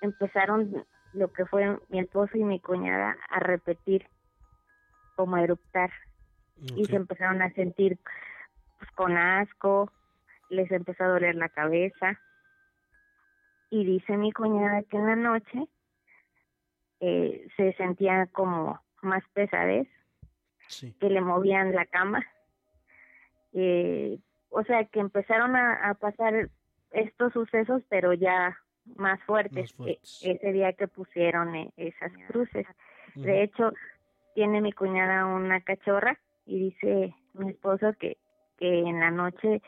[0.00, 4.06] empezaron lo que fue mi esposo y mi cuñada a repetir,
[5.16, 5.90] como a eruptar.
[6.76, 7.98] Y se empezaron a sentir
[8.78, 9.92] pues, con asco,
[10.50, 12.18] les empezó a doler la cabeza
[13.70, 15.68] y dice mi cuñada que en la noche
[17.00, 19.88] eh, se sentía como más pesadez,
[21.00, 22.26] que le movían la cama.
[23.52, 24.18] Eh,
[24.50, 26.50] o sea, que empezaron a, pasar
[26.90, 28.58] estos sucesos, pero ya
[28.96, 29.74] más fuertes,
[30.22, 32.66] ese día que pusieron eh, esas cruces.
[33.14, 33.72] De hecho,
[34.34, 38.16] tiene mi cuñada una cachorra y dice mi esposo que,
[38.58, 39.62] que en la noche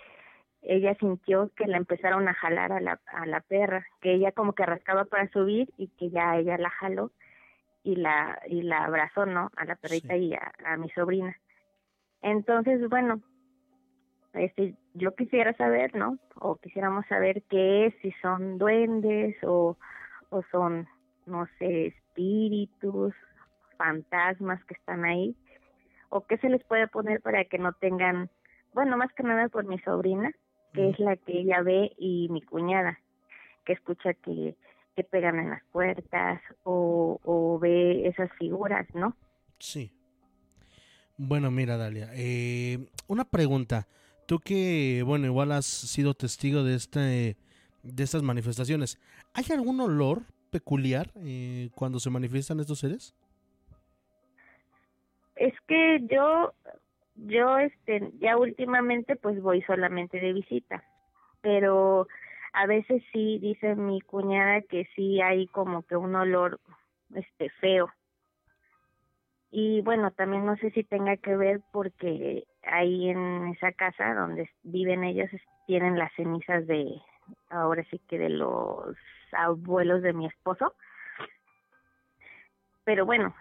[0.63, 4.53] ella sintió que la empezaron a jalar a la, a la perra, que ella como
[4.53, 7.11] que rascaba para subir y que ya ella la jaló
[7.83, 9.51] y la y la abrazó, ¿no?
[9.57, 11.35] A la perrita y a, mi sobrina.
[12.21, 13.23] Entonces, bueno,
[14.35, 16.19] este yo quisiera saber, ¿no?
[16.35, 19.79] O quisiéramos saber qué es, si son duendes o
[20.29, 20.87] o son
[21.27, 23.15] no sé, espíritus,
[23.79, 25.35] fantasmas que están ahí
[26.11, 28.29] o qué se les puede poner para que no tengan
[28.73, 30.33] bueno, más que nada por mi sobrina,
[30.73, 32.99] que es la que ella ve, y mi cuñada,
[33.65, 34.57] que escucha que,
[34.97, 39.17] que pegan en las puertas o, o ve esas figuras, ¿no?
[39.59, 39.93] Sí.
[41.17, 43.87] Bueno, mira, Dalia, eh, una pregunta.
[44.27, 47.37] Tú que, bueno, igual has sido testigo de, este,
[47.83, 48.99] de estas manifestaciones,
[49.35, 53.15] ¿hay algún olor peculiar eh, cuando se manifiestan estos seres?
[55.37, 56.55] Es que yo
[57.27, 60.83] yo este ya últimamente pues voy solamente de visita
[61.43, 62.07] pero
[62.53, 66.61] a veces sí dice mi cuñada que sí hay como que un olor
[67.15, 67.91] este feo.
[69.51, 74.49] Y bueno también no sé si tenga que ver porque ahí en esa casa donde
[74.63, 75.31] viven ellos
[75.67, 77.01] tienen las cenizas de
[77.49, 78.97] ahora sí que de los
[79.33, 80.75] abuelos de mi esposo.
[82.85, 83.35] Pero bueno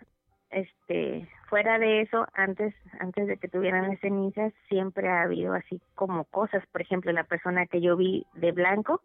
[0.52, 5.82] este fuera de eso antes antes de que tuvieran las cenizas siempre ha habido así
[5.96, 6.66] como cosas.
[6.72, 9.02] Por ejemplo la persona que yo vi de blanco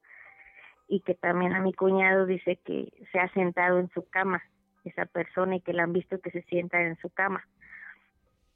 [0.88, 4.42] y que también a mi cuñado dice que se ha sentado en su cama
[4.84, 7.46] esa persona y que la han visto que se sienta en su cama.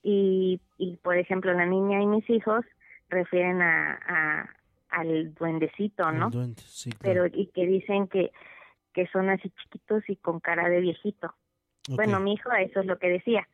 [0.02, 2.64] Y y por ejemplo la niña y mis hijos
[3.08, 4.50] refieren a, a
[4.90, 6.30] al duendecito no
[7.02, 8.32] pero y que dicen que
[8.94, 11.34] que son así chiquitos y con cara de viejito
[11.88, 13.48] bueno, mi hijo eso es lo que decía.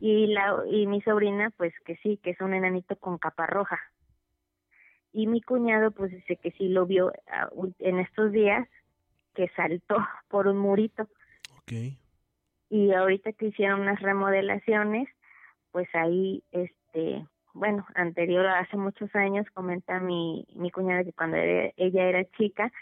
[0.00, 3.78] Y la y mi sobrina pues que sí, que es un enanito con capa roja.
[5.12, 8.68] Y mi cuñado pues dice que sí lo vio ah, en estos días
[9.34, 9.96] que saltó
[10.28, 11.08] por un murito.
[11.62, 11.96] Okay.
[12.70, 15.08] Y ahorita que hicieron unas remodelaciones,
[15.70, 17.24] pues ahí este
[17.54, 22.72] bueno, anterior, hace muchos años, comenta mi, mi cuñada que cuando ella era chica,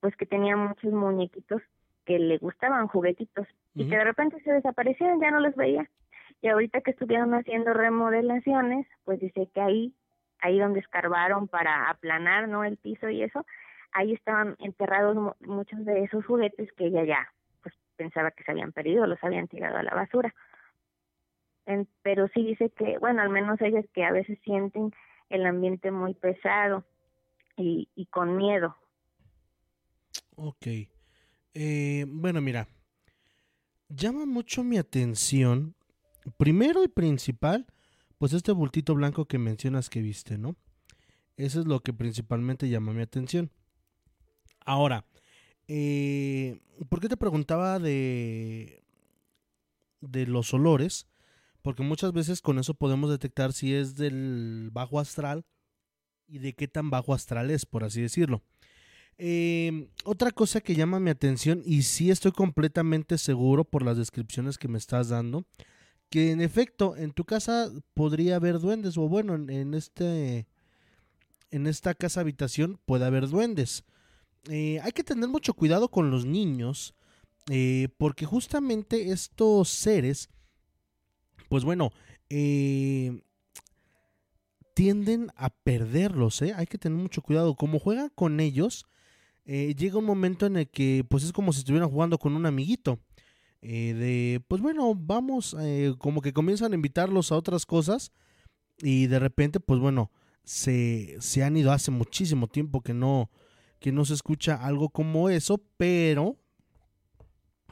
[0.00, 1.62] pues que tenía muchos muñequitos
[2.04, 3.46] que le gustaban, juguetitos,
[3.76, 5.88] y que de repente se desaparecieron, ya no los veía.
[6.42, 9.94] Y ahorita que estuvieron haciendo remodelaciones, pues dice que ahí,
[10.40, 12.64] ahí donde escarbaron para aplanar, ¿no?
[12.64, 13.46] El piso y eso,
[13.92, 18.72] ahí estaban enterrados muchos de esos juguetes que ella ya, pues pensaba que se habían
[18.72, 20.34] perdido, los habían tirado a la basura
[22.02, 24.92] pero sí dice que, bueno, al menos ellas que a veces sienten
[25.28, 26.84] el ambiente muy pesado
[27.56, 28.76] y, y con miedo.
[30.36, 30.66] Ok.
[31.54, 32.68] Eh, bueno, mira,
[33.88, 35.74] llama mucho mi atención,
[36.36, 37.66] primero y principal,
[38.18, 40.56] pues este bultito blanco que mencionas que viste, ¿no?
[41.36, 43.50] Eso es lo que principalmente llama mi atención.
[44.64, 45.06] Ahora,
[45.68, 48.82] eh, ¿por qué te preguntaba de,
[50.00, 51.06] de los olores?
[51.66, 55.44] porque muchas veces con eso podemos detectar si es del bajo astral
[56.28, 58.44] y de qué tan bajo astral es, por así decirlo.
[59.18, 64.58] Em, otra cosa que llama mi atención, y sí estoy completamente seguro por las descripciones
[64.58, 65.44] que me estás dando,
[66.10, 70.46] que en efecto en tu casa podría haber duendes, o bueno, en, este
[71.50, 73.84] en esta casa habitación puede haber duendes.
[74.50, 76.94] Eh, hay que tener mucho cuidado con los niños,
[77.48, 80.28] eh, porque justamente estos seres
[81.48, 81.92] pues bueno,
[82.28, 83.20] eh,
[84.74, 86.42] tienden a perderlos.
[86.42, 87.54] Hay que tener mucho cuidado.
[87.54, 88.86] Como juegan con ellos,
[89.46, 92.46] eh, llega un momento en el que pues es como si estuvieran jugando con un
[92.46, 92.98] amiguito.
[93.62, 95.56] de, pues bueno, vamos,
[95.98, 98.12] como que comienzan a invitarlos a otras cosas
[98.78, 100.10] y de repente, pues bueno,
[100.44, 103.30] se, se han ido hace muchísimo tiempo que no,
[103.80, 106.36] que no se escucha algo como eso, pero,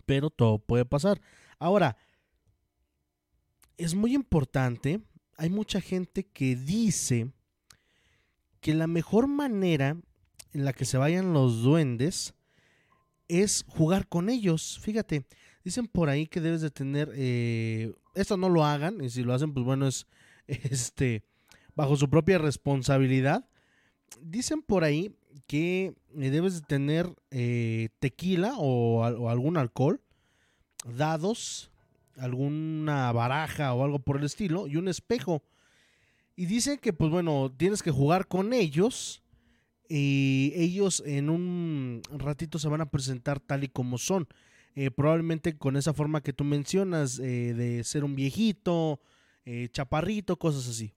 [0.07, 1.21] pero todo puede pasar.
[1.59, 1.97] Ahora,
[3.77, 5.01] es muy importante,
[5.37, 7.33] hay mucha gente que dice
[8.61, 9.97] que la mejor manera
[10.55, 12.35] en la que se vayan los duendes
[13.29, 14.79] es jugar con ellos.
[14.81, 15.27] Fíjate,
[15.65, 19.35] dicen por ahí que debes de tener, eh, esto no lo hagan, y si lo
[19.35, 20.07] hacen, pues bueno, es
[20.47, 21.25] este
[21.75, 23.49] bajo su propia responsabilidad.
[24.23, 30.01] Dicen por ahí que debes de tener eh, tequila o, o algún alcohol,
[30.85, 31.73] dados,
[32.17, 35.43] alguna baraja o algo por el estilo y un espejo.
[36.37, 39.24] Y dice que, pues bueno, tienes que jugar con ellos
[39.89, 44.29] y ellos en un ratito se van a presentar tal y como son.
[44.77, 49.01] Eh, probablemente con esa forma que tú mencionas eh, de ser un viejito,
[49.45, 50.93] eh, chaparrito, cosas así.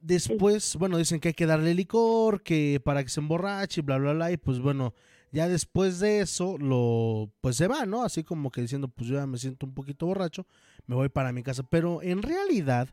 [0.00, 4.12] Después, bueno, dicen que hay que darle licor, que para que se emborrache, bla, bla,
[4.12, 4.94] bla, y pues bueno,
[5.32, 8.02] ya después de eso, lo pues se va, ¿no?
[8.02, 10.46] Así como que diciendo, pues yo ya me siento un poquito borracho,
[10.86, 11.62] me voy para mi casa.
[11.62, 12.88] Pero en realidad,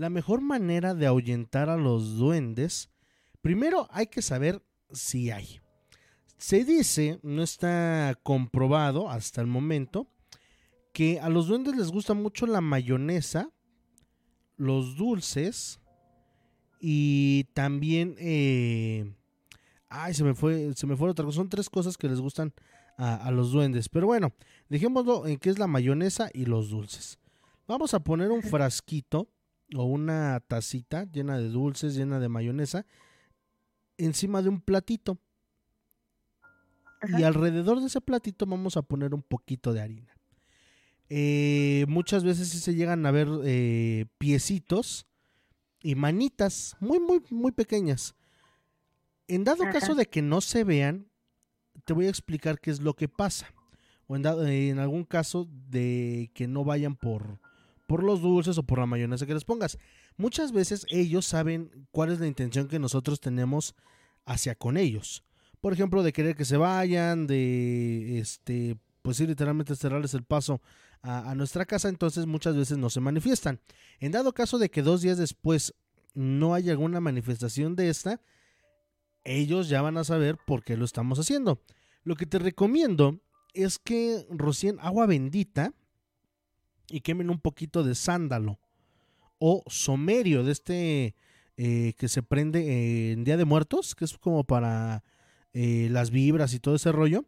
[0.00, 2.88] la mejor manera de ahuyentar a los duendes,
[3.42, 5.60] primero hay que saber si hay.
[6.38, 10.08] Se dice, no está comprobado hasta el momento,
[10.94, 13.50] que a los duendes les gusta mucho la mayonesa,
[14.56, 15.80] los dulces
[16.80, 19.12] y también eh,
[19.90, 21.36] Ay, se me fue, se me fue otra cosa.
[21.36, 22.54] Son tres cosas que les gustan
[22.96, 23.90] a, los duendes.
[23.90, 24.32] Pero bueno,
[24.70, 27.18] dejémoslo en qué es la mayonesa y los dulces.
[27.66, 29.28] Vamos a poner un frasquito
[29.74, 32.86] o una tacita llena de dulces, llena de mayonesa,
[33.96, 35.18] encima de un platito.
[37.18, 40.14] Y alrededor de ese platito vamos a poner un poquito de harina.
[41.08, 45.06] Eh, muchas veces se llegan a ver eh, piecitos
[45.82, 48.14] y manitas muy, muy, muy pequeñas.
[49.26, 51.08] En dado caso de que no se vean,
[51.84, 53.52] te voy a explicar qué es lo que pasa.
[54.06, 57.39] O en, en algún caso de que no vayan por,
[57.90, 59.76] por los dulces o por la mayonesa que les pongas.
[60.16, 63.74] Muchas veces ellos saben cuál es la intención que nosotros tenemos
[64.26, 65.24] hacia con ellos.
[65.60, 70.62] Por ejemplo, de querer que se vayan, de este, pues sí, literalmente cerrarles el paso
[71.02, 73.58] a, nuestra casa, entonces muchas veces no se manifiestan.
[73.98, 75.74] En dado caso de que dos días después
[76.14, 78.20] no haya alguna manifestación de esta,
[79.24, 81.60] ellos ya van a saber por qué lo estamos haciendo.
[82.04, 83.18] Lo que te recomiendo
[83.52, 85.74] es que rocien agua bendita
[86.90, 88.58] y quemen un poquito de sándalo
[89.38, 91.14] o somerio de este
[91.56, 95.02] eh, que se prende en Día de Muertos, que es como para
[95.52, 97.24] eh, las vibras y todo ese rollo.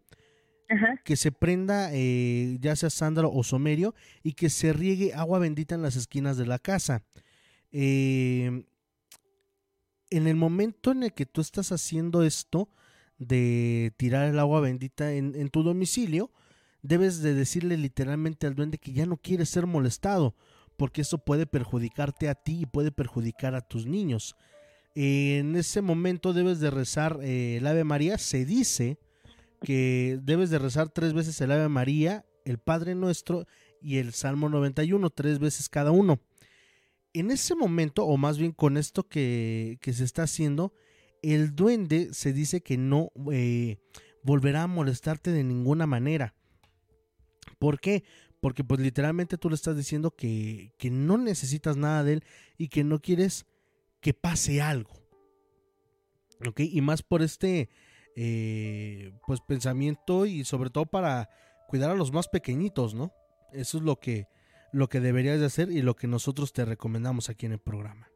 [1.04, 5.74] Que se prenda eh, ya sea sándalo o somerio y que se riegue agua bendita
[5.74, 7.02] en las esquinas de la casa.
[7.72, 8.64] Eh,
[10.10, 12.70] en el momento en el que tú estás haciendo esto
[13.18, 16.30] de tirar el agua bendita en, tu domicilio,
[16.82, 20.34] debes de decirle literalmente al duende que ya no quiere ser molestado,
[20.76, 24.36] porque eso puede perjudicarte a ti y puede perjudicar a tus niños.
[24.94, 28.18] En ese momento debes de rezar eh, el Ave María.
[28.18, 28.98] Se dice
[29.62, 33.46] que debes de rezar tres veces el Ave María, el Padre Nuestro
[33.80, 36.20] y el Salmo 91, tres veces cada uno.
[37.14, 40.72] En ese momento, o más bien con esto que, que se está haciendo,
[41.22, 43.78] el duende se dice que no eh,
[44.22, 46.34] volverá a molestarte de ninguna manera.
[47.62, 48.02] ¿Por qué?
[48.40, 52.24] Porque pues literalmente tú le estás diciendo que, que no necesitas nada de él
[52.58, 53.46] y que no quieres
[54.00, 54.90] que pase algo.
[56.44, 56.58] ¿Ok?
[56.58, 57.68] Y más por este
[58.16, 61.28] eh, pues pensamiento y sobre todo para
[61.68, 63.12] cuidar a los más pequeñiñitos, ¿no?
[63.52, 64.26] Eso es lo que,
[64.72, 68.08] lo que deberías de hacer y lo que nosotros te recomendamos aquí en el programa.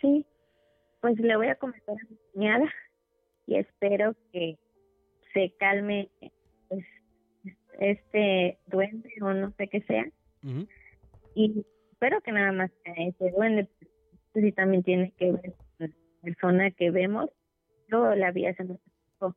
[0.00, 0.24] Sí,
[1.02, 2.72] pues le voy a comentar a mi cuñada
[3.46, 4.56] y espero que
[5.34, 6.08] se calme
[6.68, 6.82] pues,
[7.80, 10.06] este duende o no sé qué sea.
[11.34, 13.68] Y espero que nada más sea ese duende,
[14.34, 17.30] sí también tiene que ver con la persona que vemos.
[17.90, 18.82] Yo la vi hace mucho
[19.18, 19.36] tiempo,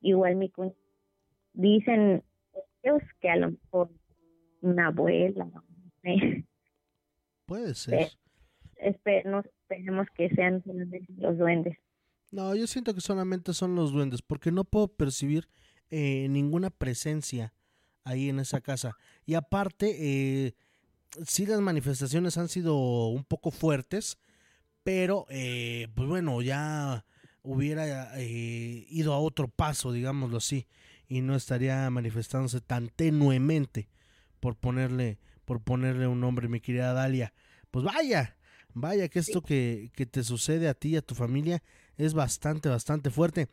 [0.00, 0.76] igual mi cuñada.
[1.52, 2.22] Dicen
[2.82, 3.90] ellos que a lo mejor
[4.60, 5.62] una abuela, no
[6.02, 6.44] sé.
[7.46, 8.08] Puede ser.
[9.24, 10.62] No esperemos que sean
[11.16, 11.78] los duendes.
[12.30, 15.46] No, yo siento que solamente son los duendes, porque no puedo percibir
[15.90, 17.54] eh, ninguna presencia
[18.04, 18.96] ahí en esa casa.
[19.26, 20.54] Y aparte, eh,
[21.26, 24.18] sí las manifestaciones han sido un poco fuertes,
[24.82, 27.04] pero eh, pues bueno, ya
[27.42, 30.66] hubiera eh, ido a otro paso, digámoslo así,
[31.08, 33.88] y no estaría manifestándose tan tenuemente
[34.40, 37.32] por ponerle, por ponerle un nombre, mi querida Dalia.
[37.70, 38.36] Pues vaya,
[38.72, 41.62] vaya que esto que, que te sucede a ti y a tu familia
[41.96, 43.48] es bastante, bastante fuerte.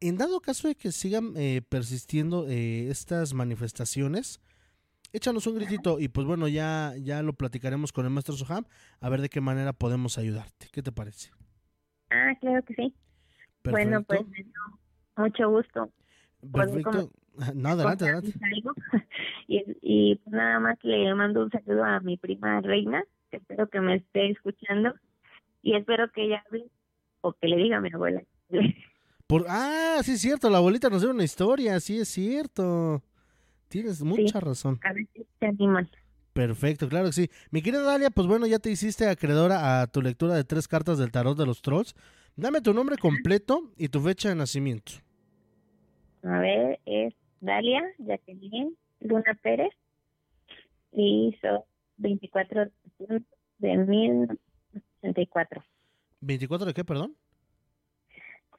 [0.00, 4.40] En dado caso de que sigan eh, persistiendo eh, estas manifestaciones,
[5.12, 8.64] échanos un gritito y pues bueno, ya, ya lo platicaremos con el maestro Soham
[9.00, 10.68] a ver de qué manera podemos ayudarte.
[10.72, 11.30] ¿Qué te parece?
[12.10, 12.94] Ah, claro que sí.
[13.64, 14.22] Bueno, pues
[15.16, 15.90] mucho gusto.
[16.50, 17.10] Perfecto.
[17.54, 18.32] No, adelante, adelante.
[19.48, 23.68] Y, y pues nada más le mando un saludo a mi prima Reina, que espero
[23.68, 24.94] que me esté escuchando
[25.60, 26.70] y espero que ella hable
[27.20, 28.22] o que le diga a mi abuela.
[29.30, 33.00] Por, ah, sí es cierto, la abuelita nos dio una historia, sí es cierto.
[33.68, 34.80] Tienes mucha razón.
[34.82, 35.88] A ver si te animan.
[36.32, 37.30] Perfecto, claro que sí.
[37.52, 40.98] Mi querida Dalia, pues bueno, ya te hiciste acreedora a tu lectura de tres cartas
[40.98, 41.94] del tarot de los trolls.
[42.34, 44.94] Dame tu nombre completo y tu fecha de nacimiento.
[46.24, 49.72] A ver, es Dalia Jacqueline Luna Pérez
[50.90, 51.66] y hizo
[51.98, 52.64] 24
[53.58, 55.62] de 1084.
[56.20, 57.14] ¿24 de qué, perdón?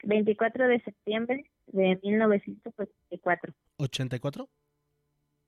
[0.04, 3.54] 24 de septiembre de 1984.
[3.78, 4.48] ¿84?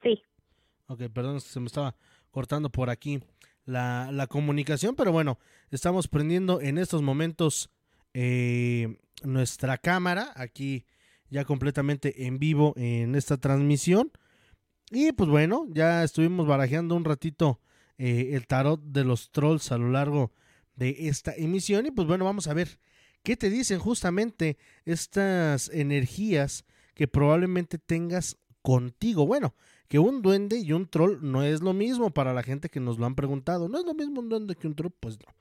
[0.02, 0.22] Sí.
[0.86, 1.96] Ok, perdón, se me estaba
[2.30, 3.20] cortando por aquí
[3.64, 5.38] la, la comunicación, pero bueno,
[5.70, 7.70] estamos prendiendo en estos momentos
[8.12, 10.86] eh, nuestra cámara aquí
[11.30, 14.12] ya completamente en vivo en esta transmisión.
[14.90, 17.60] Y pues bueno, ya estuvimos barajeando un ratito
[17.98, 20.32] eh, el tarot de los trolls a lo largo
[20.76, 21.86] de esta emisión.
[21.86, 22.78] Y pues bueno, vamos a ver
[23.24, 26.64] qué te dicen justamente estas energías
[26.94, 29.26] que probablemente tengas contigo.
[29.26, 29.54] Bueno,
[29.88, 32.98] que un duende y un troll no es lo mismo para la gente que nos
[32.98, 33.68] lo han preguntado.
[33.68, 35.34] No es lo mismo un duende que un troll, pues no.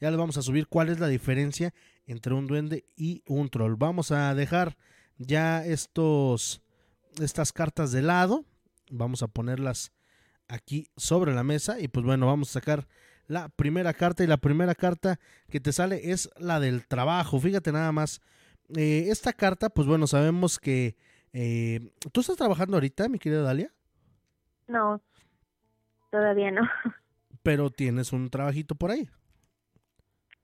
[0.00, 1.72] Ya les vamos a subir cuál es la diferencia
[2.06, 3.76] entre un duende y un troll.
[3.76, 4.76] Vamos a dejar
[5.16, 6.60] ya estos
[7.20, 8.44] estas cartas de lado.
[8.90, 9.92] Vamos a ponerlas
[10.48, 12.88] aquí sobre la mesa y pues bueno, vamos a sacar
[13.28, 17.38] la primera carta y la primera carta que te sale es la del trabajo.
[17.38, 18.20] Fíjate nada más.
[18.76, 20.96] Eh, esta carta, pues bueno, sabemos que...
[21.34, 23.72] Eh, ¿Tú estás trabajando ahorita, mi querida Dalia?
[24.66, 25.00] No,
[26.10, 26.62] todavía no.
[27.42, 29.08] Pero tienes un trabajito por ahí.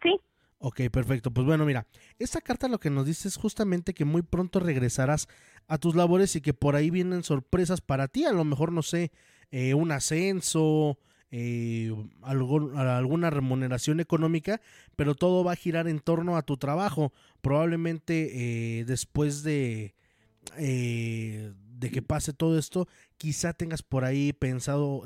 [0.02, 0.20] Sí.
[0.58, 1.30] Ok, perfecto.
[1.30, 1.86] Pues bueno, mira,
[2.18, 5.26] esta carta lo que nos dice es justamente que muy pronto regresarás
[5.68, 8.26] a tus labores y que por ahí vienen sorpresas para ti.
[8.26, 9.10] A lo mejor, no sé,
[9.50, 10.98] eh, un ascenso,
[11.36, 14.60] eh, alguna remuneración económica,
[14.94, 17.12] pero todo va a girar en torno a tu trabajo.
[17.40, 19.96] Probablemente eh, después de,
[20.56, 25.02] eh, de que pase todo esto, quizá tengas por ahí pensado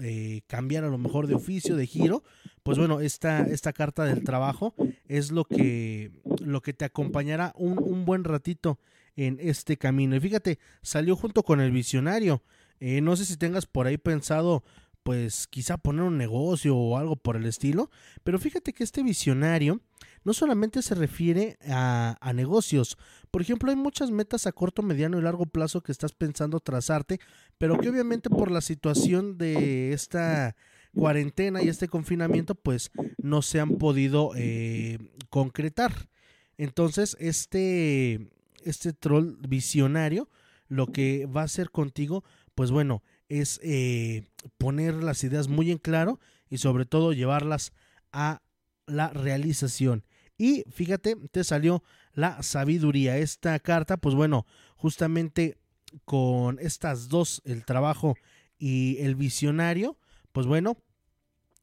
[0.46, 2.22] cambiar a lo mejor de oficio, de giro.
[2.62, 4.74] Pues bueno, esta, esta carta del trabajo
[5.06, 6.10] es lo que,
[6.44, 8.78] lo que te acompañará un, un buen ratito
[9.16, 10.14] en este camino.
[10.14, 12.42] Y fíjate, salió junto con el visionario.
[12.80, 14.62] no sé si tengas por ahí pensado
[15.08, 17.90] pues quizá poner un negocio o algo por el estilo,
[18.24, 19.80] pero fíjate que este visionario
[20.22, 22.98] no solamente se refiere a, negocios,
[23.30, 27.20] por ejemplo hay muchas metas a corto, mediano y largo plazo que estás pensando trazarte,
[27.56, 30.56] pero que obviamente por la situación de esta
[30.94, 34.98] cuarentena y este confinamiento pues no se han podido eh,
[35.30, 36.10] concretar.
[36.58, 38.28] Entonces este,
[38.62, 40.28] este troll visionario
[40.68, 44.24] lo que va a hacer contigo pues bueno es eh,
[44.56, 46.18] poner las ideas muy en claro
[46.48, 47.72] y sobre todo llevarlas
[48.12, 48.42] a
[48.86, 50.04] la realización.
[50.38, 51.82] Y fíjate, te salió
[52.12, 53.18] la sabiduría.
[53.18, 54.46] Esta carta, pues bueno,
[54.76, 55.58] justamente
[56.04, 58.16] con estas dos, el trabajo
[58.58, 59.98] y el visionario,
[60.32, 60.76] pues bueno,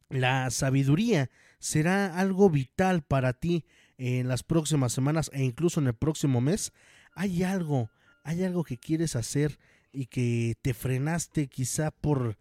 [0.10, 1.30] la sabiduría
[1.60, 3.66] será algo vital para ti
[3.98, 6.74] en las próximas semanas e incluso en el próximo mes.
[7.14, 7.90] Hay algo,
[8.24, 9.58] hay algo que quieres hacer
[9.92, 12.38] y que te frenaste quizá por,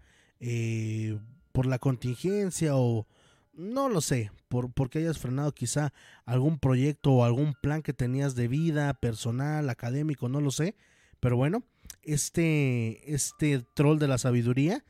[0.46, 1.18] eh,
[1.52, 3.06] por la contingencia o
[3.54, 5.94] no lo sé, por porque hayas frenado quizá
[6.26, 10.76] algún proyecto o algún plan que tenías de vida personal, académico, no lo sé,
[11.18, 11.62] pero bueno,
[12.02, 14.84] este este troll de la sabiduría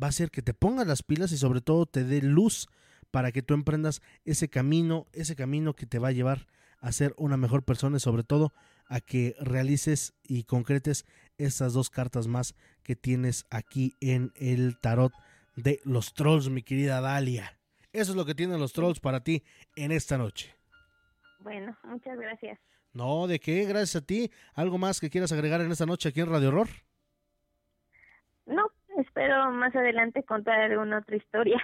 [0.00, 2.68] va a hacer que te pongas las pilas y sobre todo te dé luz
[3.10, 6.48] para que tú emprendas ese camino, ese camino que te va a llevar
[6.80, 8.52] a ser una mejor persona y sobre todo
[8.88, 11.04] a que realices y concretes
[11.36, 15.12] estas dos cartas más que tienes aquí en el tarot
[15.56, 17.58] de los trolls, mi querida Dalia.
[17.92, 19.42] Eso es lo que tienen los trolls para ti
[19.76, 20.54] en esta noche.
[21.40, 22.58] Bueno, muchas gracias.
[22.92, 23.64] No, ¿de qué?
[23.64, 24.30] Gracias a ti.
[24.54, 26.68] ¿Algo más que quieras agregar en esta noche aquí en Radio Horror?
[28.46, 31.62] No, espero más adelante contar alguna otra historia.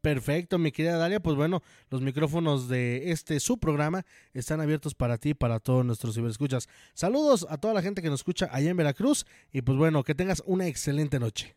[0.00, 1.20] Perfecto, mi querida Dalia.
[1.20, 5.84] Pues bueno, los micrófonos de este su programa están abiertos para ti y para todos
[5.84, 6.68] nuestros ciberescuchas.
[6.94, 10.14] Saludos a toda la gente que nos escucha allá en Veracruz y pues bueno, que
[10.14, 11.56] tengas una excelente noche.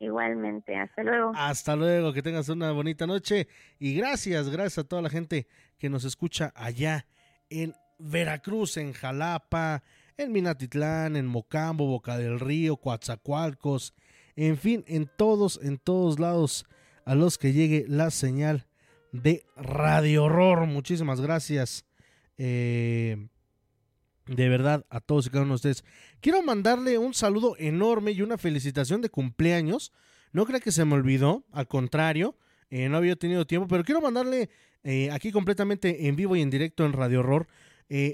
[0.00, 1.32] Igualmente, hasta luego.
[1.34, 3.48] Hasta luego, que tengas una bonita noche
[3.78, 7.06] y gracias, gracias a toda la gente que nos escucha allá
[7.48, 9.82] en Veracruz, en Jalapa,
[10.16, 13.94] en Minatitlán, en Mocambo, Boca del Río, Coatzacoalcos,
[14.36, 16.64] en fin, en todos, en todos lados
[17.08, 18.66] a los que llegue la señal
[19.12, 20.66] de Radio Horror.
[20.66, 21.86] Muchísimas gracias.
[22.36, 23.28] Eh,
[24.26, 25.84] de verdad, a todos y cada uno de ustedes.
[26.20, 29.90] Quiero mandarle un saludo enorme y una felicitación de cumpleaños.
[30.32, 32.36] No creo que se me olvidó, al contrario,
[32.68, 34.50] eh, no había tenido tiempo, pero quiero mandarle
[34.84, 37.48] eh, aquí completamente en vivo y en directo en Radio Horror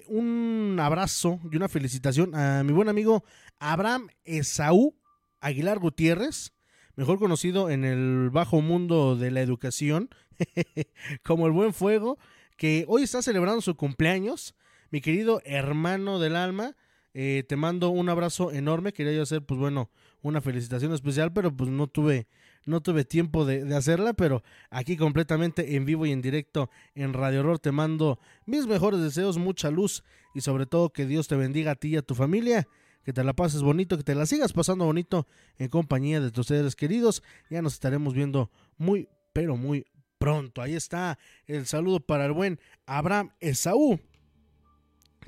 [0.07, 3.25] un abrazo y una felicitación a mi buen amigo
[3.59, 4.95] Abraham Esaú
[5.41, 6.54] Aguilar Gutiérrez,
[6.97, 10.11] mejor conocido en el bajo mundo de la educación
[11.23, 12.19] como el Buen Fuego,
[12.57, 14.55] que hoy está celebrando su cumpleaños.
[14.91, 16.77] Mi querido hermano del alma,
[17.15, 18.93] eh, te mando un abrazo enorme.
[18.93, 19.91] Quería yo hacer, pues bueno,
[20.23, 22.27] una felicitación especial, pero pues no tuve,
[22.65, 27.13] no tuve tiempo de, de, hacerla, pero aquí completamente en vivo y en directo en
[27.13, 31.37] Radio Horror te mando mis mejores deseos, mucha luz y sobre todo que Dios te
[31.37, 32.67] bendiga a ti y a tu familia
[33.05, 35.27] que te la pases bonito, que te la sigas pasando bonito
[35.59, 37.23] en compañía de tus seres queridos.
[37.51, 39.87] Ya nos estaremos viendo muy, pero muy
[40.19, 40.63] pronto.
[40.63, 44.01] Ahí está el saludo para el buen Abraham Esaú,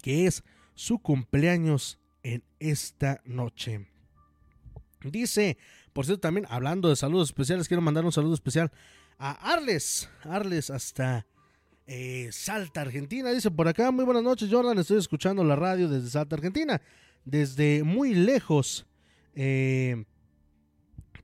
[0.03, 0.43] que es
[0.75, 3.87] su cumpleaños en esta noche.
[5.03, 5.59] Dice,
[5.93, 8.73] por cierto, también hablando de saludos especiales, quiero mandar un saludo especial
[9.19, 11.27] a Arles, Arles hasta
[11.87, 13.31] eh, Salta, Argentina.
[13.31, 16.81] Dice por acá, muy buenas noches, Jordan, estoy escuchando la radio desde Salta, Argentina
[17.27, 18.87] desde muy lejos.
[19.35, 20.05] Eh,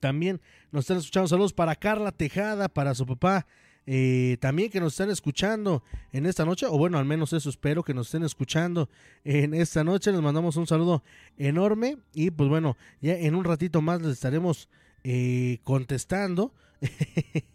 [0.01, 1.29] también nos están escuchando.
[1.29, 3.47] Saludos para Carla Tejada, para su papá.
[3.87, 5.83] Eh, también que nos están escuchando
[6.13, 8.89] en esta noche, o bueno, al menos eso espero que nos estén escuchando
[9.25, 10.13] en esta noche.
[10.13, 11.03] Les mandamos un saludo
[11.37, 14.69] enorme y pues bueno, ya en un ratito más les estaremos
[15.03, 16.53] eh, contestando.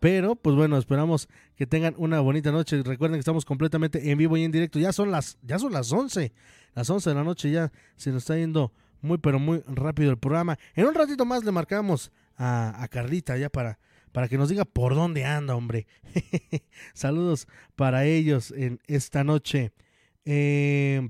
[0.00, 2.82] Pero, pues bueno, esperamos que tengan una bonita noche.
[2.82, 4.78] Recuerden que estamos completamente en vivo y en directo.
[4.78, 6.32] Ya son las, ya son las 11.
[6.74, 10.18] Las 11 de la noche ya se nos está yendo muy, pero muy rápido el
[10.18, 10.58] programa.
[10.74, 13.78] En un ratito más le marcamos a, Carlita ya para,
[14.12, 15.86] para que nos diga por dónde anda, hombre.
[16.94, 19.72] Saludos para ellos en esta noche.
[20.24, 21.08] Eh,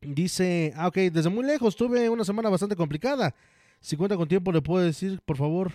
[0.00, 3.34] dice, ah, ok, desde muy lejos tuve una semana bastante complicada.
[3.80, 5.72] Si cuenta con tiempo, le puedo decir, por favor,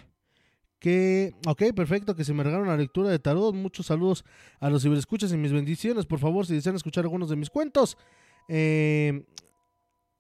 [1.46, 3.54] ok, perfecto, que se me regaron la lectura de tarot.
[3.54, 4.26] Muchos saludos
[4.60, 6.06] a los ciberescuchas y mis bendiciones.
[6.06, 7.98] Por favor, si desean escuchar algunos de mis cuentos.
[8.48, 9.26] Eh,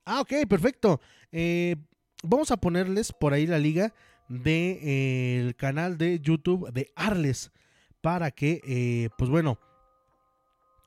[0.05, 1.01] ah, ok, perfecto.
[1.32, 1.76] Eh,
[2.24, 3.93] vamos a ponerles por ahí la liga
[4.30, 7.51] del de, el canal de YouTube de Arles
[8.01, 9.59] para que, pues bueno,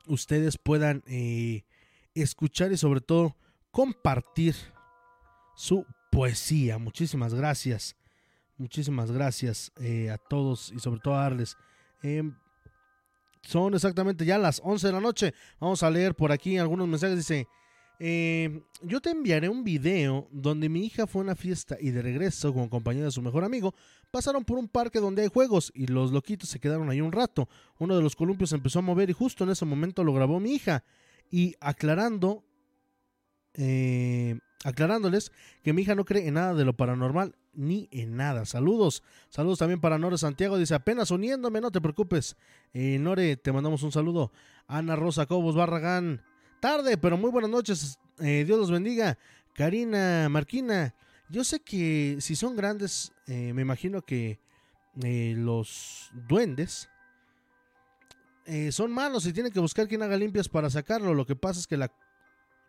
[0.07, 1.03] ustedes puedan
[2.13, 3.35] escuchar y sobre todo
[3.71, 4.55] compartir
[5.55, 6.77] su poesía.
[6.77, 7.95] Muchísimas gracias.
[8.57, 11.57] Muchísimas gracias eh, a todos y sobre todo a Arles.
[12.01, 12.35] Em,
[13.41, 15.33] son exactamente ya las 11 de la noche.
[15.59, 17.17] Vamos a leer por aquí algunos mensajes.
[17.17, 17.47] Dice,
[17.97, 22.01] Eh, yo te enviaré un video donde mi hija fue a una fiesta y de
[22.01, 23.73] regreso con compañía de su mejor amigo
[24.11, 27.47] pasaron por un parque donde hay juegos y los loquitos se quedaron ahí un rato.
[27.79, 30.51] Uno de los columpios empezó a mover y justo en ese momento lo grabó mi
[30.51, 30.83] hija
[31.31, 32.43] y aclarando
[33.53, 35.31] eh, aclarándoles
[35.63, 38.45] que mi hija no cree en nada de lo paranormal ni en nada.
[38.45, 39.03] Saludos.
[39.29, 40.57] Saludos también para Nore Santiago.
[40.57, 42.35] Dice, apenas uniéndome, no te preocupes.
[42.73, 44.31] Eh, Nore, te mandamos un saludo.
[44.67, 46.23] Ana Rosa Cobos Barragán.
[46.59, 47.99] Tarde, pero muy buenas noches.
[48.17, 49.19] Eh, Dios los bendiga.
[49.53, 50.95] Karina Marquina.
[51.29, 54.39] Yo sé que si son grandes, eh, me imagino que
[54.95, 56.89] los duendes
[58.71, 61.13] son malos y tienen que buscar quien haga limpias para sacarlo.
[61.13, 61.87] Lo que pasa es que,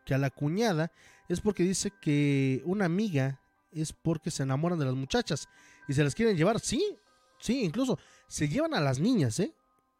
[0.04, 0.90] que a la cuñada
[1.28, 3.40] es porque dice que una amiga
[3.72, 5.48] es porque se enamoran de las muchachas
[5.88, 6.60] y se las quieren llevar.
[6.60, 6.96] Sí,
[7.38, 7.98] sí, incluso
[8.28, 9.54] se llevan a las niñas, ¿eh?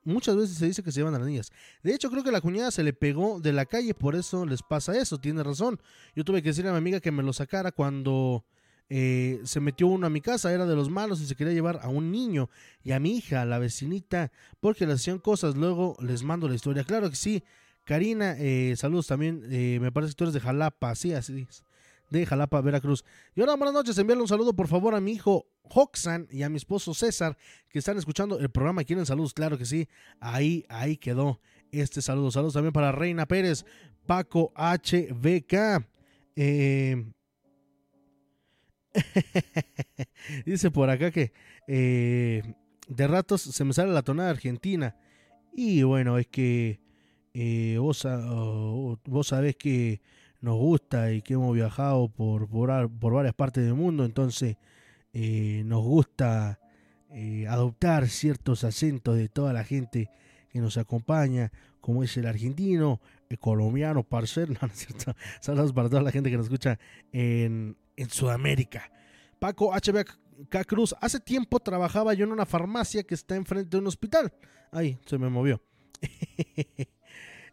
[0.04, 1.50] Muchas veces se dice que se llevan a las niñas.
[1.82, 4.62] De hecho, creo que la cuñada se le pegó de la calle, por eso les
[4.62, 5.80] pasa eso, tiene razón.
[6.14, 8.44] Yo tuve que decirle a mi amiga que me lo sacara cuando
[8.88, 11.80] eh, se metió uno a mi casa, era de los malos y se quería llevar
[11.82, 12.48] a un niño
[12.84, 15.56] y a mi hija, a la vecinita, porque le hacían cosas.
[15.56, 16.84] Luego les mando la historia.
[16.84, 17.42] Claro que sí.
[17.86, 19.42] Karina, eh, saludos también.
[19.50, 21.64] Eh, me parece que tú eres de Jalapa, sí, así es
[22.10, 23.04] de Jalapa, Veracruz.
[23.34, 26.48] Y ahora, buenas noches, enviarle un saludo por favor a mi hijo Hoxan y a
[26.48, 27.36] mi esposo César,
[27.68, 29.88] que están escuchando el programa quieren saludos, claro que sí.
[30.20, 31.40] Ahí, ahí quedó
[31.72, 32.30] este saludo.
[32.30, 33.64] Saludos también para Reina Pérez,
[34.06, 35.84] Paco HBK.
[36.36, 37.12] Eh...
[40.46, 41.32] Dice por acá que
[41.68, 42.54] eh,
[42.88, 44.96] de ratos se me sale la tonada argentina.
[45.52, 46.80] Y bueno, es que
[47.38, 48.08] eh, vos,
[49.04, 50.00] vos sabés que
[50.40, 54.56] nos gusta y que hemos viajado por, por, varias partes del mundo, entonces
[55.12, 56.58] eh, nos gusta
[57.10, 60.08] eh, adoptar ciertos acentos de toda la gente
[60.48, 66.12] que nos acompaña, como es el argentino, el colombiano, parcero, no, Saludos para toda la
[66.12, 66.78] gente que nos escucha
[67.12, 68.90] en, en Sudamérica.
[69.38, 73.88] Paco HBK Cruz, hace tiempo trabajaba yo en una farmacia que está enfrente de un
[73.88, 74.32] hospital.
[74.72, 75.60] Ay, se me movió.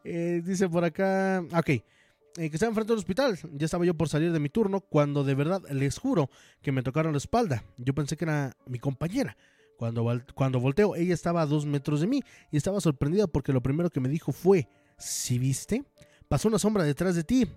[0.03, 3.37] Eh, dice por acá, ok, eh, que estaba enfrente del hospital.
[3.53, 6.29] Ya estaba yo por salir de mi turno cuando de verdad les juro
[6.61, 7.63] que me tocaron la espalda.
[7.77, 9.37] Yo pensé que era mi compañera.
[9.77, 13.61] Cuando, cuando volteo, ella estaba a dos metros de mí y estaba sorprendida porque lo
[13.61, 15.83] primero que me dijo fue, ¿si viste?
[16.27, 17.47] Pasó una sombra detrás de ti.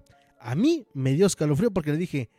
[0.40, 2.30] A mí me dio escalofrío porque le dije,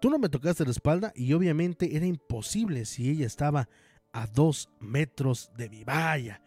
[0.00, 3.68] tú no me tocaste la espalda y obviamente era imposible si ella estaba
[4.12, 6.40] a dos metros de mi valla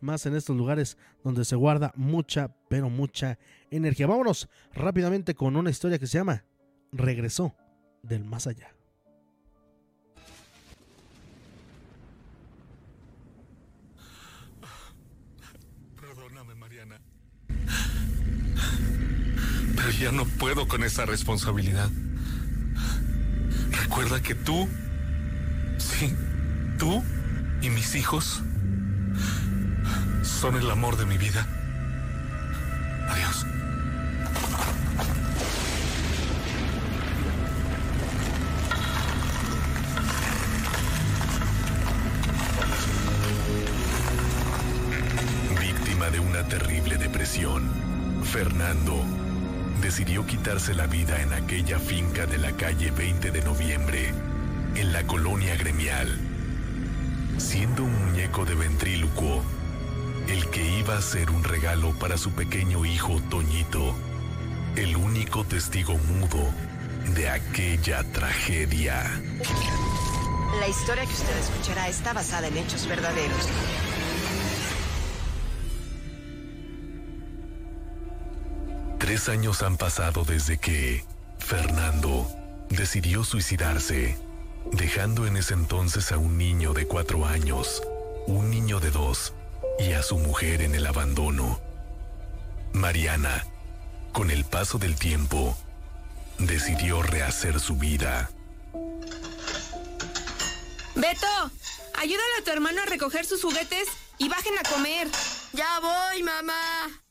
[0.00, 3.38] más en estos lugares donde se guarda mucha, pero mucha
[3.70, 4.06] energía.
[4.06, 6.44] Vámonos rápidamente con una historia que se llama
[6.92, 7.54] Regresó
[8.02, 8.72] del más allá.
[16.00, 17.00] Perdóname, Mariana.
[19.76, 21.90] Pero ya no puedo con esa responsabilidad.
[23.70, 24.68] Recuerda que tú,
[25.78, 26.14] sí,
[26.78, 27.02] tú
[27.62, 28.42] y mis hijos
[30.26, 31.46] son el amor de mi vida.
[33.08, 33.46] Adiós.
[45.60, 47.70] Víctima de una terrible depresión,
[48.24, 49.02] Fernando
[49.80, 54.12] decidió quitarse la vida en aquella finca de la calle 20 de noviembre,
[54.74, 56.08] en la colonia gremial.
[57.38, 59.55] Siendo un muñeco de ventrílocuo,
[60.28, 63.94] el que iba a ser un regalo para su pequeño hijo Toñito,
[64.74, 66.52] el único testigo mudo
[67.14, 69.04] de aquella tragedia.
[70.58, 73.48] La historia que usted escuchará está basada en hechos verdaderos.
[78.98, 81.04] Tres años han pasado desde que
[81.38, 82.26] Fernando
[82.70, 84.18] decidió suicidarse,
[84.72, 87.82] dejando en ese entonces a un niño de cuatro años,
[88.26, 89.35] un niño de dos
[89.78, 91.60] y a su mujer en el abandono.
[92.72, 93.46] Mariana,
[94.12, 95.56] con el paso del tiempo,
[96.38, 98.30] decidió rehacer su vida.
[100.94, 101.50] Beto,
[101.94, 105.08] ayúdale a tu hermano a recoger sus juguetes y bajen a comer.
[105.52, 107.02] Ya voy, mamá.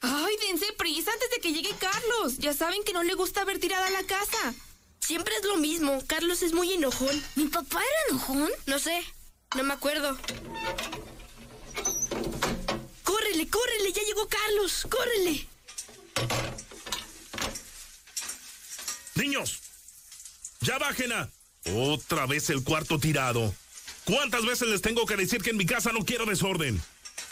[0.00, 2.38] Ay, dense prisa antes de que llegue Carlos.
[2.38, 4.54] Ya saben que no le gusta ver tirada la casa.
[5.00, 6.02] Siempre es lo mismo.
[6.06, 7.22] Carlos es muy enojón.
[7.34, 8.50] ¿Mi papá era enojón?
[8.66, 9.02] No sé.
[9.56, 10.16] No me acuerdo.
[13.02, 13.92] ¡Córrele, córrele!
[13.92, 14.86] ¡Ya llegó Carlos!
[14.90, 15.48] ¡Córrele!
[19.14, 19.60] ¡Niños!
[20.60, 21.30] ¡Ya bajen a!
[21.74, 23.54] Otra vez el cuarto tirado.
[24.04, 26.80] ¿Cuántas veces les tengo que decir que en mi casa no quiero desorden?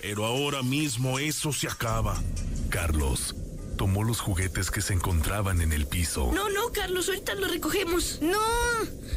[0.00, 2.22] Pero ahora mismo eso se acaba.
[2.70, 3.34] Carlos,
[3.76, 6.32] tomó los juguetes que se encontraban en el piso.
[6.32, 8.18] No, no, Carlos, ahorita los recogemos.
[8.20, 8.38] No,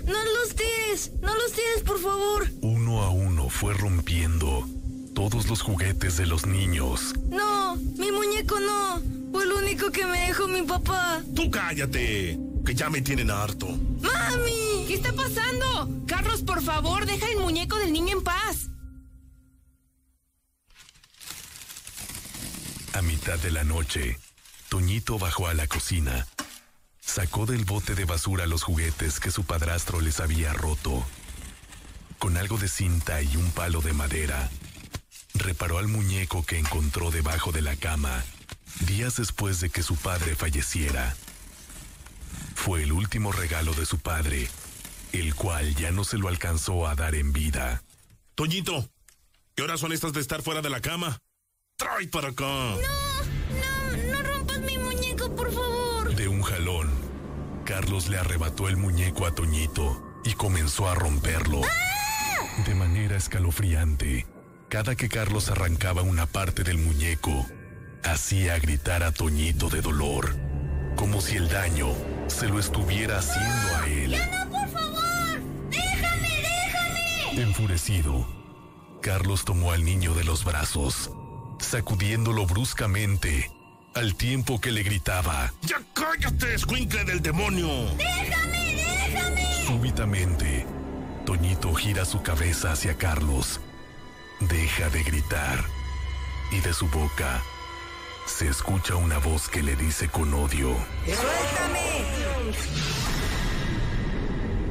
[0.06, 2.48] no los tires, no los tires, por favor.
[2.62, 4.68] Uno a uno fue rompiendo
[5.16, 7.14] todos los juguetes de los niños.
[7.30, 9.02] No, mi muñeco no.
[9.32, 11.22] Fue el único que me dejó mi papá.
[11.36, 13.68] Tú cállate, que ya me tienen harto.
[14.02, 14.86] ¡Mami!
[14.88, 15.90] ¿Qué está pasando?
[16.08, 18.70] Carlos, por favor, deja el muñeco del niño en paz.
[22.94, 24.18] A mitad de la noche,
[24.70, 26.28] Toñito bajó a la cocina.
[27.02, 31.06] Sacó del bote de basura los juguetes que su padrastro les había roto.
[32.20, 34.50] Con algo de cinta y un palo de madera,
[35.34, 38.24] reparó al muñeco que encontró debajo de la cama
[38.86, 41.16] días después de que su padre falleciera.
[42.56, 44.48] Fue el último regalo de su padre,
[45.12, 47.84] el cual ya no se lo alcanzó a dar en vida.
[48.36, 48.90] Toñito,
[49.56, 51.20] ¿qué horas son estas de estar fuera de la cama?
[51.78, 52.44] ¡Trae para acá!
[52.46, 53.19] No,
[57.80, 61.62] Carlos le arrebató el muñeco a Toñito y comenzó a romperlo.
[62.66, 64.28] De manera escalofriante,
[64.68, 67.46] cada que Carlos arrancaba una parte del muñeco,
[68.04, 70.36] hacía gritar a Toñito de dolor,
[70.98, 71.88] como si el daño
[72.28, 74.12] se lo estuviera haciendo a él.
[74.12, 75.42] ¡Ya no, por favor!
[75.70, 77.42] ¡Déjame, déjame!
[77.44, 78.28] Enfurecido,
[79.02, 81.12] Carlos tomó al niño de los brazos,
[81.60, 83.50] sacudiéndolo bruscamente,
[83.94, 85.54] al tiempo que le gritaba.
[85.62, 87.68] ¡Ya cállate, escuincle del demonio!
[87.96, 89.66] ¡Déjame, déjame!
[89.66, 90.66] Súbitamente,
[91.26, 93.60] Toñito gira su cabeza hacia Carlos.
[94.40, 95.64] Deja de gritar
[96.52, 97.42] y de su boca
[98.26, 100.76] se escucha una voz que le dice con odio.
[101.06, 101.90] ¡Suéltame!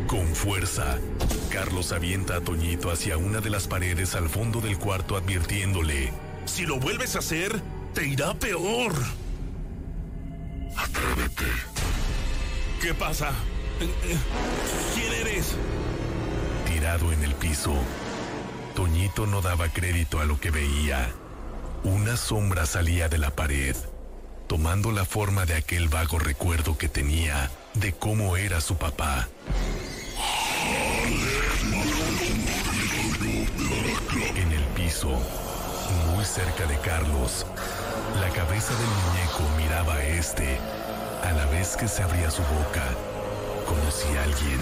[0.06, 0.98] Con fuerza,
[1.50, 6.12] Carlos avienta a Toñito hacia una de las paredes al fondo del cuarto advirtiéndole.
[6.46, 7.60] Si lo vuelves a hacer,
[7.98, 8.94] te irá peor.
[10.76, 11.50] Atrévete.
[12.80, 13.32] ¿Qué pasa?
[14.94, 15.56] ¿Quién eres?
[16.64, 17.74] Tirado en el piso,
[18.76, 21.10] Toñito no daba crédito a lo que veía.
[21.82, 23.74] Una sombra salía de la pared,
[24.46, 29.28] tomando la forma de aquel vago recuerdo que tenía de cómo era su papá.
[34.36, 35.10] En el piso,
[36.14, 37.44] muy cerca de Carlos,
[38.20, 40.58] la cabeza del muñeco miraba a este,
[41.22, 42.84] a la vez que se abría su boca,
[43.66, 44.60] como si alguien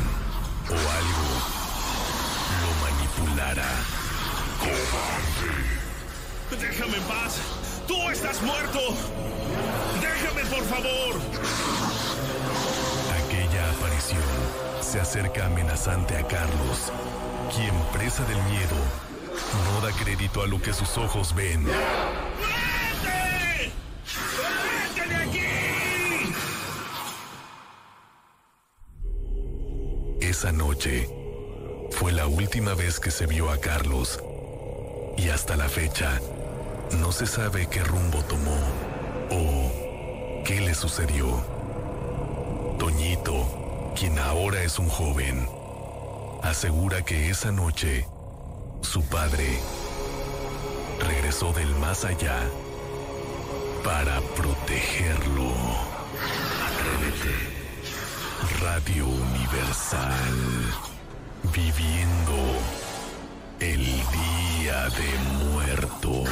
[0.69, 1.29] o algo
[2.63, 3.69] lo manipulara.
[6.51, 7.39] ¡Déjame en paz!
[7.87, 8.81] ¡Tú estás muerto!
[10.01, 11.21] ¡Déjame, por favor!
[13.25, 14.23] Aquella aparición
[14.81, 16.93] se acerca amenazante a Carlos,
[17.55, 18.77] quien presa del miedo
[19.65, 21.67] no da crédito a lo que sus ojos ven.
[30.39, 31.09] Esa noche
[31.93, 34.23] fue la última vez que se vio a Carlos
[35.17, 36.21] y hasta la fecha
[37.01, 38.59] no se sabe qué rumbo tomó
[39.31, 41.43] o qué le sucedió.
[42.79, 45.49] Toñito, quien ahora es un joven,
[46.43, 48.07] asegura que esa noche
[48.83, 49.59] su padre
[51.01, 52.37] regresó del más allá
[53.83, 55.49] para protegerlo.
[56.67, 57.56] Atrévete.
[58.61, 60.35] Radio Universal.
[61.55, 62.37] Viviendo
[63.61, 65.09] el Día de
[65.45, 66.29] Muertos.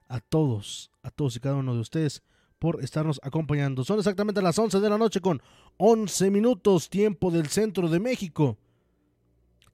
[0.08, 2.22] a todos, a todos y cada uno de ustedes
[2.60, 3.84] por estarnos acompañando.
[3.84, 5.42] Son exactamente las 11 de la noche con
[5.78, 8.58] 11 minutos tiempo del centro de México.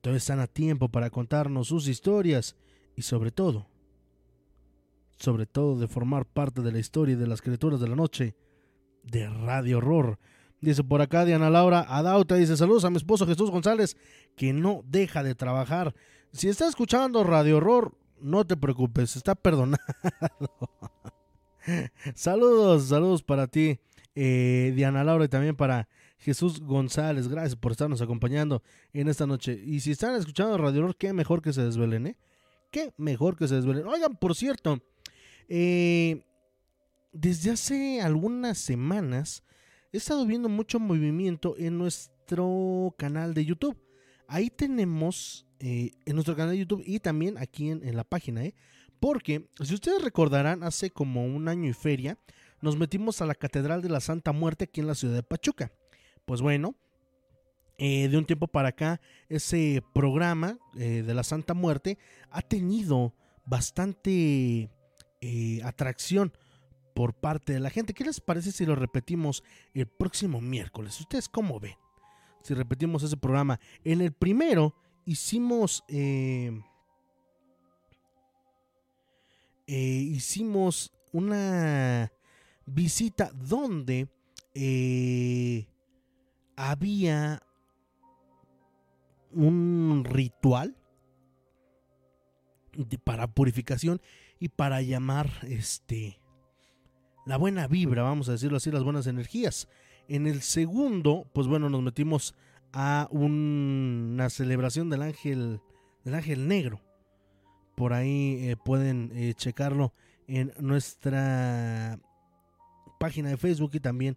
[0.00, 2.56] Todavía están a tiempo para contarnos sus historias
[2.96, 3.66] y sobre todo
[5.18, 8.34] sobre todo de formar parte de la historia de las criaturas de la noche
[9.02, 10.18] de Radio Horror.
[10.60, 13.96] Dice por acá Diana Laura Adauta, dice saludos a mi esposo Jesús González,
[14.36, 15.94] que no deja de trabajar.
[16.32, 19.78] Si está escuchando Radio Horror, no te preocupes, está perdonado.
[22.14, 23.78] saludos, saludos para ti,
[24.14, 25.88] eh, Diana Laura, y también para
[26.18, 27.28] Jesús González.
[27.28, 28.62] Gracias por estarnos acompañando
[28.92, 29.60] en esta noche.
[29.64, 32.16] Y si están escuchando Radio Horror, qué mejor que se desvelen, ¿eh?
[32.70, 33.86] Qué mejor que se desvelen.
[33.86, 34.82] Oigan, por cierto,
[35.48, 36.24] eh,
[37.12, 39.42] desde hace algunas semanas
[39.92, 43.76] he estado viendo mucho movimiento en nuestro canal de YouTube.
[44.26, 48.54] Ahí tenemos eh, en nuestro canal de YouTube y también aquí en, la página, ¿eh?
[49.00, 52.18] Porque, si ustedes recordarán, hace como un año y feria,
[52.60, 55.72] nos metimos a la Catedral de la Santa Muerte aquí en la ciudad de Pachuca.
[56.26, 56.74] Pues bueno,
[57.78, 61.96] de un tiempo para acá, ese programa de la Santa Muerte
[62.30, 63.14] ha tenido
[63.46, 64.68] bastante
[65.20, 66.32] eh, atracción
[66.94, 67.94] por parte de la gente.
[67.94, 69.42] ¿Qué les parece si lo repetimos
[69.74, 70.98] el próximo miércoles?
[71.00, 71.76] ¿Ustedes cómo ven?
[72.42, 73.60] Si repetimos ese programa.
[73.84, 74.74] En el primero
[75.04, 75.84] hicimos...
[75.88, 76.60] Eh,
[79.66, 82.10] eh, hicimos una
[82.64, 84.08] visita donde
[86.56, 87.42] había
[89.32, 90.74] un ritual
[93.04, 94.00] para purificación
[94.38, 96.20] y para llamar este
[97.26, 99.68] la buena vibra, vamos a decirlo así, las buenas energías.
[100.08, 102.34] En el segundo, pues bueno, nos metimos
[102.72, 105.60] a una celebración del ángel
[106.04, 106.80] del ángel negro.
[107.76, 109.92] Por ahí eh, pueden eh, checarlo
[110.26, 112.00] en nuestra
[112.98, 114.16] página de Facebook y también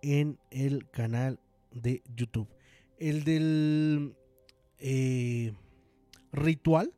[0.00, 1.40] en el canal
[1.72, 2.48] de YouTube.
[2.98, 4.14] El del
[4.78, 5.52] eh,
[6.32, 6.92] ritual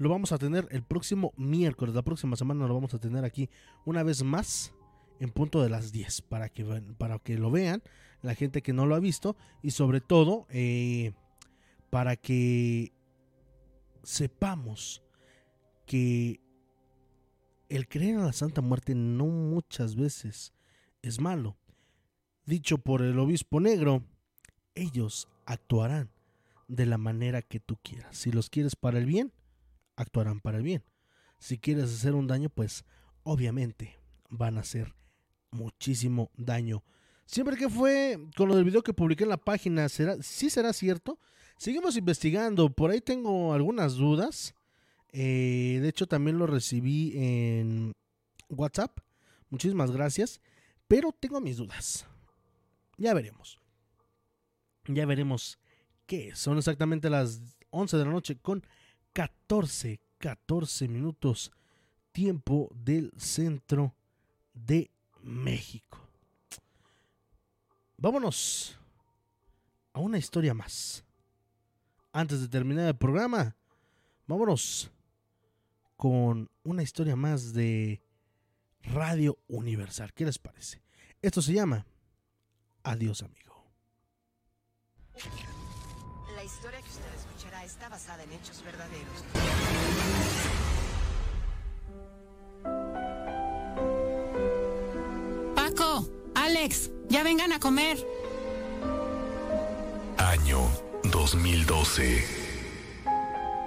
[0.00, 1.94] lo vamos a tener el próximo miércoles.
[1.94, 3.50] La próxima semana lo vamos a tener aquí
[3.84, 4.72] una vez más
[5.20, 6.64] en punto de las 10 para que,
[6.96, 7.82] para que lo vean
[8.22, 11.12] la gente que no lo ha visto y sobre todo eh,
[11.90, 12.94] para que
[14.02, 15.02] sepamos
[15.84, 16.40] que
[17.68, 20.54] el creer en la Santa Muerte no muchas veces
[21.02, 21.58] es malo.
[22.46, 24.02] Dicho por el obispo negro,
[24.74, 26.08] ellos actuarán
[26.68, 28.16] de la manera que tú quieras.
[28.16, 29.34] Si los quieres para el bien,
[30.00, 30.84] actuarán para el bien.
[31.38, 32.84] Si quieres hacer un daño, pues
[33.22, 33.98] obviamente
[34.28, 34.94] van a hacer
[35.50, 36.82] muchísimo daño.
[37.26, 40.72] Siempre que fue con lo del video que publiqué en la página, ¿será, ¿sí será
[40.72, 41.18] cierto?
[41.56, 44.54] Seguimos investigando, por ahí tengo algunas dudas.
[45.12, 47.92] Eh, de hecho, también lo recibí en
[48.48, 48.98] WhatsApp.
[49.50, 50.40] Muchísimas gracias.
[50.88, 52.06] Pero tengo mis dudas.
[52.96, 53.60] Ya veremos.
[54.86, 55.58] Ya veremos
[56.06, 56.34] qué.
[56.34, 58.64] Son exactamente las 11 de la noche con
[59.20, 61.52] 14, 14 minutos
[62.10, 63.94] tiempo del centro
[64.54, 64.90] de
[65.20, 65.98] México.
[67.98, 68.78] Vámonos
[69.92, 71.04] a una historia más.
[72.12, 73.54] Antes de terminar el programa,
[74.26, 74.90] vámonos
[75.98, 78.00] con una historia más de
[78.84, 80.14] Radio Universal.
[80.14, 80.80] ¿Qué les parece?
[81.20, 81.84] Esto se llama
[82.84, 83.66] Adiós amigo.
[86.34, 86.88] La historia que
[87.64, 89.24] está basada en hechos verdaderos.
[95.54, 97.98] Paco, Alex, ya vengan a comer.
[100.18, 100.60] Año
[101.04, 102.24] 2012.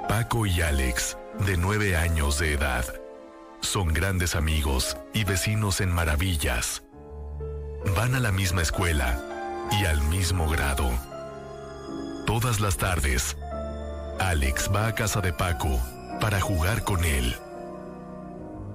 [0.07, 2.86] Paco y Alex, de nueve años de edad,
[3.61, 6.84] son grandes amigos y vecinos en maravillas.
[7.95, 9.22] Van a la misma escuela
[9.72, 10.90] y al mismo grado
[12.26, 13.38] Todas las tardes,
[14.19, 15.80] Alex va a casa de Paco
[16.22, 17.35] para jugar con él.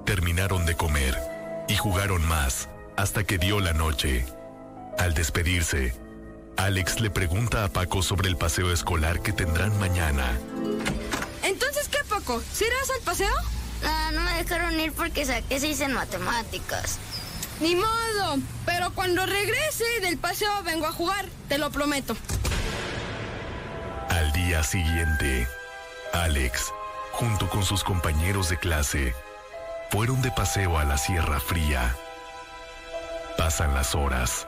[0.05, 1.17] Terminaron de comer
[1.69, 4.27] y jugaron más hasta que dio la noche.
[4.99, 5.95] Al despedirse,
[6.57, 10.39] Alex le pregunta a Paco sobre el paseo escolar que tendrán mañana.
[11.43, 12.43] Entonces, ¿qué, Paco?
[12.53, 13.35] ¿Sí irás al paseo?
[13.85, 16.99] Ah, no me dejaron ir porque saqué seis en matemáticas.
[17.61, 22.17] Ni modo, pero cuando regrese del paseo vengo a jugar, te lo prometo.
[24.39, 25.49] Al día siguiente,
[26.13, 26.73] Alex,
[27.11, 29.13] junto con sus compañeros de clase,
[29.91, 31.97] fueron de paseo a la Sierra Fría.
[33.37, 34.47] Pasan las horas.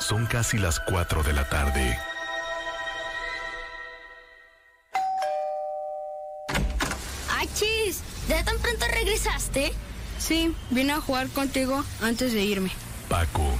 [0.00, 1.96] Son casi las 4 de la tarde.
[7.38, 8.02] ¡Achis!
[8.28, 9.72] ¿Ya tan pronto regresaste?
[10.18, 12.72] Sí, vine a jugar contigo antes de irme.
[13.08, 13.54] Paco,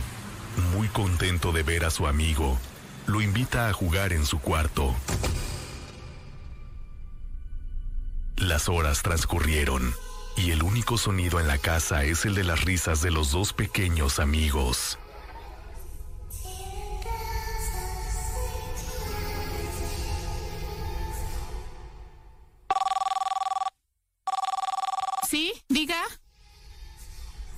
[0.72, 2.58] muy contento de ver a su amigo,
[3.06, 4.92] lo invita a jugar en su cuarto.
[8.52, 9.94] Las horas transcurrieron
[10.36, 13.54] y el único sonido en la casa es el de las risas de los dos
[13.54, 14.98] pequeños amigos.
[25.30, 25.54] ¿Sí?
[25.70, 26.02] Diga.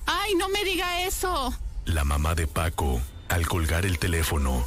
[0.05, 1.53] Ay, no me diga eso.
[1.83, 4.65] La mamá de Paco, al colgar el teléfono,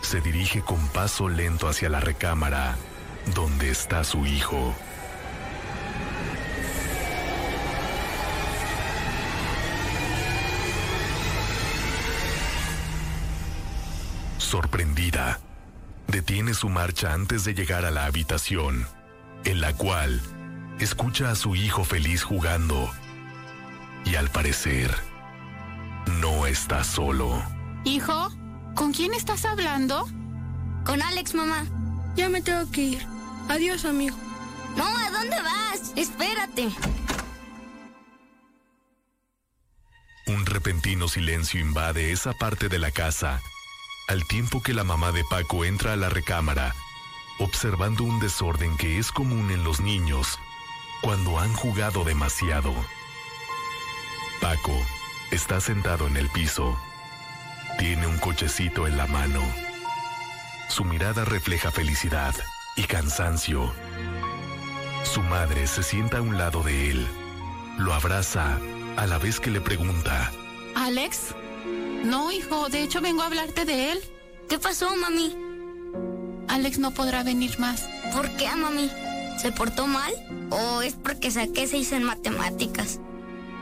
[0.00, 2.78] se dirige con paso lento hacia la recámara
[3.34, 4.74] donde está su hijo.
[14.56, 15.38] Sorprendida,
[16.08, 18.86] detiene su marcha antes de llegar a la habitación,
[19.44, 20.22] en la cual
[20.80, 22.90] escucha a su hijo feliz jugando.
[24.06, 24.90] Y al parecer,
[26.22, 27.42] no está solo.
[27.84, 28.30] Hijo,
[28.74, 30.08] ¿con quién estás hablando?
[30.86, 31.66] Con Alex, mamá.
[32.16, 33.06] Ya me tengo que ir.
[33.50, 34.16] Adiós, amigo.
[34.74, 35.92] No, ¿a dónde vas?
[35.96, 36.70] Espérate.
[40.26, 43.42] Un repentino silencio invade esa parte de la casa,
[44.06, 46.74] al tiempo que la mamá de Paco entra a la recámara,
[47.38, 50.38] observando un desorden que es común en los niños
[51.02, 52.74] cuando han jugado demasiado.
[54.40, 54.76] Paco
[55.30, 56.78] está sentado en el piso.
[57.78, 59.42] Tiene un cochecito en la mano.
[60.68, 62.34] Su mirada refleja felicidad
[62.76, 63.72] y cansancio.
[65.04, 67.06] Su madre se sienta a un lado de él.
[67.78, 68.58] Lo abraza
[68.96, 70.32] a la vez que le pregunta.
[70.74, 71.34] ¿Alex?
[72.06, 74.00] No, hijo, de hecho vengo a hablarte de él.
[74.48, 75.34] ¿Qué pasó, mami?
[76.46, 77.82] Alex no podrá venir más.
[78.14, 78.88] ¿Por qué, mami?
[79.42, 80.12] ¿Se portó mal?
[80.50, 83.00] ¿O es porque saqué seis en matemáticas?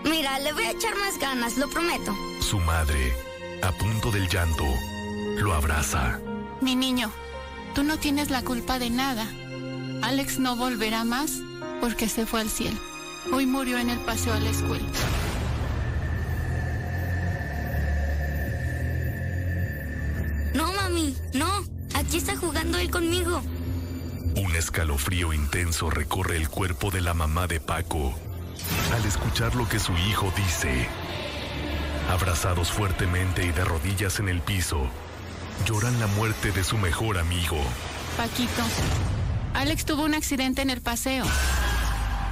[0.05, 2.15] Mira, le voy a echar más ganas, lo prometo.
[2.41, 3.15] Su madre,
[3.63, 4.65] a punto del llanto,
[5.39, 6.21] lo abraza.
[6.61, 7.11] Mi niño,
[7.75, 9.27] tú no tienes la culpa de nada.
[10.03, 11.41] Alex no volverá más
[11.81, 12.79] porque se fue al cielo.
[13.33, 14.85] Hoy murió en el paseo a la escuela.
[20.95, 21.49] Mami, no.
[21.95, 23.43] Aquí está jugando él conmigo.
[24.37, 28.15] Un escalofrío intenso recorre el cuerpo de la mamá de Paco
[28.95, 30.89] al escuchar lo que su hijo dice.
[32.11, 34.87] Abrazados fuertemente y de rodillas en el piso,
[35.67, 37.59] lloran la muerte de su mejor amigo.
[38.17, 38.63] Paquito,
[39.55, 41.25] Alex tuvo un accidente en el paseo.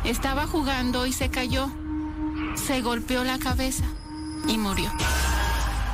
[0.04, 1.70] Estaba jugando y se cayó.
[2.54, 3.84] Se golpeó la cabeza
[4.48, 4.90] y murió.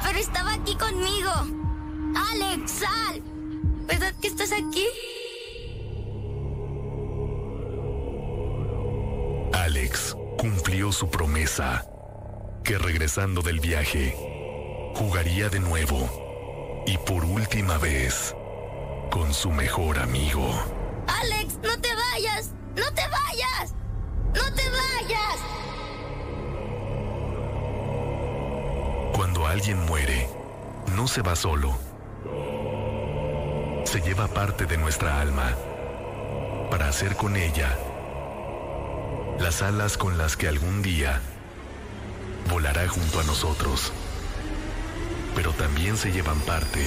[0.04, 1.67] Pero estaba aquí conmigo.
[2.18, 3.22] Alex, sal.
[3.86, 4.86] ¿Verdad que estás aquí?
[9.52, 11.86] Alex cumplió su promesa,
[12.64, 14.14] que regresando del viaje,
[14.96, 18.34] jugaría de nuevo y por última vez
[19.10, 20.50] con su mejor amigo.
[21.06, 22.52] Alex, no te vayas.
[22.76, 23.74] No te vayas.
[24.34, 25.38] No te vayas.
[29.14, 30.28] Cuando alguien muere,
[30.94, 31.87] no se va solo.
[33.88, 35.56] Se lleva parte de nuestra alma
[36.70, 37.74] para hacer con ella
[39.40, 41.22] las alas con las que algún día
[42.50, 43.90] volará junto a nosotros,
[45.34, 46.80] pero también se llevan parte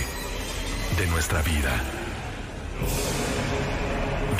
[0.99, 1.71] de nuestra vida.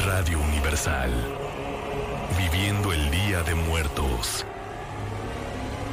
[0.06, 1.10] Radio Universal,
[2.38, 4.46] viviendo el Día de Muertos.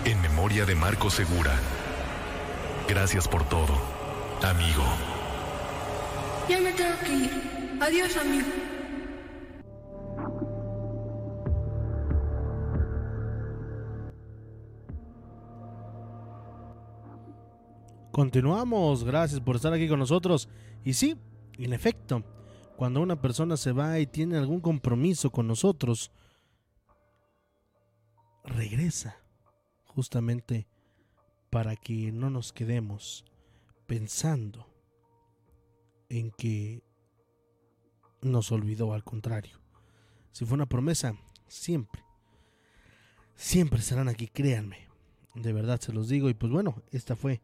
[0.05, 1.59] En memoria de Marco Segura.
[2.87, 3.75] Gracias por todo,
[4.43, 4.85] amigo.
[6.49, 7.79] Ya me tengo que ir.
[7.81, 8.47] Adiós, amigo.
[18.11, 20.49] Continuamos, gracias por estar aquí con nosotros.
[20.85, 21.17] Y sí,
[21.59, 22.25] en efecto,
[22.77, 26.11] cuando una persona se va y tiene algún compromiso con nosotros,
[28.45, 29.19] regresa
[29.87, 30.67] justamente
[31.51, 33.25] para que no nos quedemos
[33.87, 34.68] pensando
[36.09, 36.83] en que
[38.23, 39.59] nos olvidó, al contrario.
[40.33, 41.17] Si fue una promesa,
[41.47, 42.03] siempre,
[43.35, 44.89] siempre estarán aquí, créanme.
[45.35, 46.29] De verdad se los digo.
[46.29, 47.41] Y pues bueno, esta fue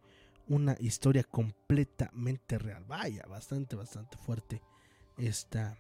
[0.49, 2.85] una historia completamente real.
[2.85, 4.62] Vaya, bastante, bastante fuerte
[5.16, 5.78] esta,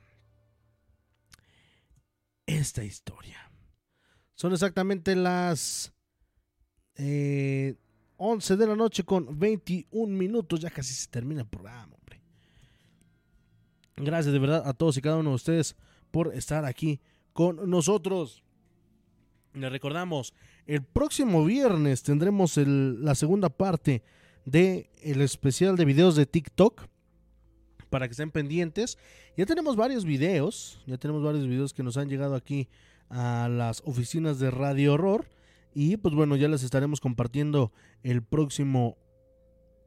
[2.46, 3.50] esta historia.
[4.34, 5.92] Son exactamente las
[6.96, 7.76] eh,
[8.16, 10.60] 11 de la noche con 21 minutos.
[10.60, 11.96] Ya casi se termina el programa.
[13.96, 15.76] Gracias de verdad a todos y cada uno de ustedes
[16.10, 17.00] por estar aquí
[17.32, 18.42] con nosotros.
[19.52, 20.34] Les recordamos,
[20.66, 24.02] el próximo viernes tendremos la segunda parte
[24.44, 26.86] del el especial de videos de TikTok
[27.88, 28.98] para que estén pendientes.
[29.36, 32.68] Ya tenemos varios videos, ya tenemos varios videos que nos han llegado aquí
[33.10, 35.28] a las oficinas de Radio Horror.
[35.74, 37.72] Y pues bueno, ya les estaremos compartiendo
[38.02, 38.96] el próximo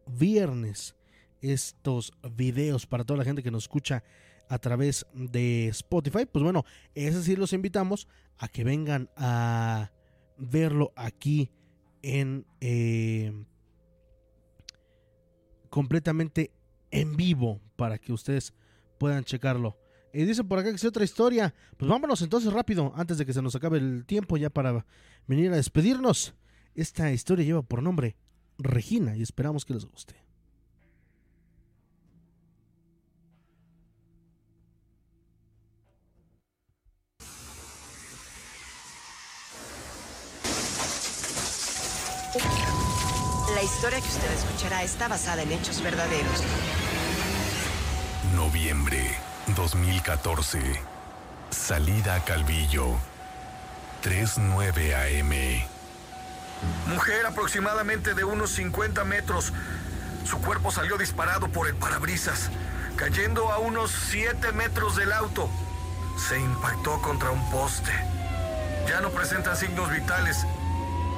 [0.06, 0.97] viernes
[1.42, 4.04] estos videos para toda la gente que nos escucha
[4.50, 6.26] a través de Spotify.
[6.26, 6.66] Pues bueno,
[6.96, 8.08] ese sí los invitamos
[8.38, 9.92] a que vengan a
[10.38, 11.52] verlo aquí
[12.02, 13.34] en eh,
[15.70, 16.52] completamente
[16.92, 18.54] en vivo para que ustedes
[18.98, 19.78] puedan checarlo.
[20.14, 21.54] Y dice por acá que es otra historia.
[21.76, 24.86] Pues vámonos entonces rápido, antes de que se nos acabe el tiempo, ya para
[25.28, 26.34] venir a despedirnos.
[26.76, 28.16] Esta historia lleva por nombre
[28.58, 30.27] Regina y esperamos que les guste.
[43.68, 46.42] Historia que usted escuchará está basada en hechos verdaderos.
[48.34, 49.16] Noviembre
[49.56, 50.60] 2014.
[51.50, 52.96] Salida a Calvillo.
[54.04, 56.94] 3.9 AM.
[56.94, 59.52] Mujer aproximadamente de unos 50 metros.
[60.24, 62.50] Su cuerpo salió disparado por el parabrisas,
[62.96, 65.50] cayendo a unos 7 metros del auto.
[66.18, 67.92] Se impactó contra un poste.
[68.88, 70.46] Ya no presenta signos vitales.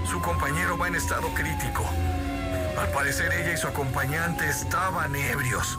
[0.10, 1.86] Su compañero va en estado crítico.
[2.80, 5.78] Al parecer ella y su acompañante estaban ebrios.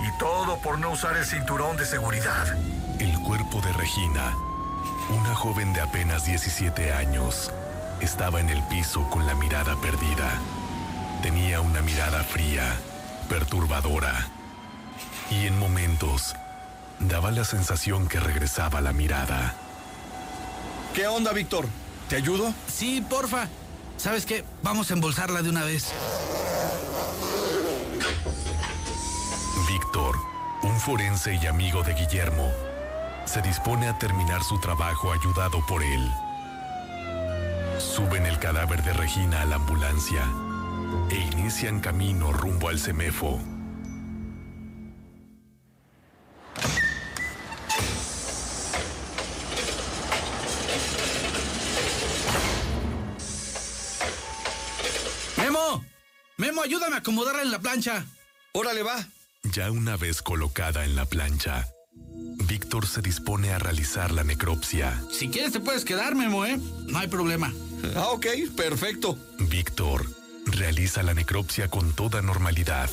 [0.00, 2.46] Y todo por no usar el cinturón de seguridad.
[2.98, 4.36] El cuerpo de Regina,
[5.10, 7.52] una joven de apenas 17 años,
[8.00, 10.32] estaba en el piso con la mirada perdida.
[11.22, 12.74] Tenía una mirada fría,
[13.28, 14.26] perturbadora.
[15.30, 16.34] Y en momentos
[16.98, 19.54] daba la sensación que regresaba la mirada.
[20.92, 21.68] ¿Qué onda, Víctor?
[22.08, 22.52] ¿Te ayudo?
[22.66, 23.46] Sí, porfa.
[23.96, 24.44] ¿Sabes qué?
[24.62, 25.92] Vamos a embolsarla de una vez.
[29.68, 30.16] Víctor,
[30.62, 32.50] un forense y amigo de Guillermo,
[33.24, 36.10] se dispone a terminar su trabajo ayudado por él.
[37.78, 40.24] Suben el cadáver de Regina a la ambulancia
[41.10, 43.51] e inician camino rumbo al CEMEFO.
[56.42, 58.04] ¡Memo, ayúdame a acomodarla en la plancha!
[58.50, 59.06] ¡Órale, va!
[59.44, 61.68] Ya una vez colocada en la plancha,
[62.48, 65.00] Víctor se dispone a realizar la necropsia.
[65.08, 66.58] Si quieres te puedes quedar, Memo, ¿eh?
[66.88, 67.54] No hay problema.
[67.94, 69.16] Ah, ok, perfecto.
[69.38, 70.04] Víctor
[70.46, 72.90] realiza la necropsia con toda normalidad,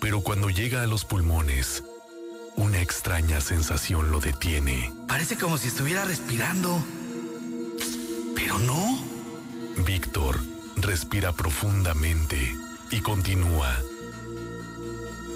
[0.00, 1.84] pero cuando llega a los pulmones,
[2.56, 4.92] una extraña sensación lo detiene.
[5.06, 6.84] Parece como si estuviera respirando.
[8.34, 9.04] Pero no.
[9.86, 10.55] Víctor
[10.86, 12.56] respira profundamente
[12.92, 13.76] y continúa.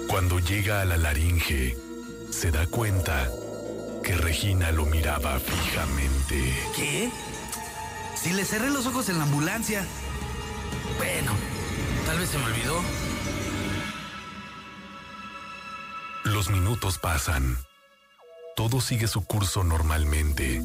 [0.07, 1.77] Cuando llega a la laringe,
[2.29, 3.29] se da cuenta
[4.01, 6.57] que Regina lo miraba fijamente.
[6.73, 7.11] ¿Qué?
[8.15, 9.85] Si le cerré los ojos en la ambulancia.
[10.97, 11.33] Bueno,
[12.05, 12.81] tal vez se me olvidó.
[16.23, 17.57] Los minutos pasan.
[18.55, 20.61] Todo sigue su curso normalmente.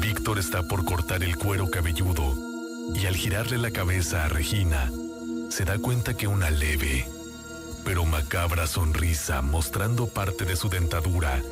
[0.00, 2.45] Víctor está por cortar el cuero cabelludo
[2.94, 4.90] y al girarle la cabeza a Regina,
[5.50, 7.08] se da cuenta que una leve,
[7.84, 11.42] pero macabra sonrisa mostrando parte de su dentadura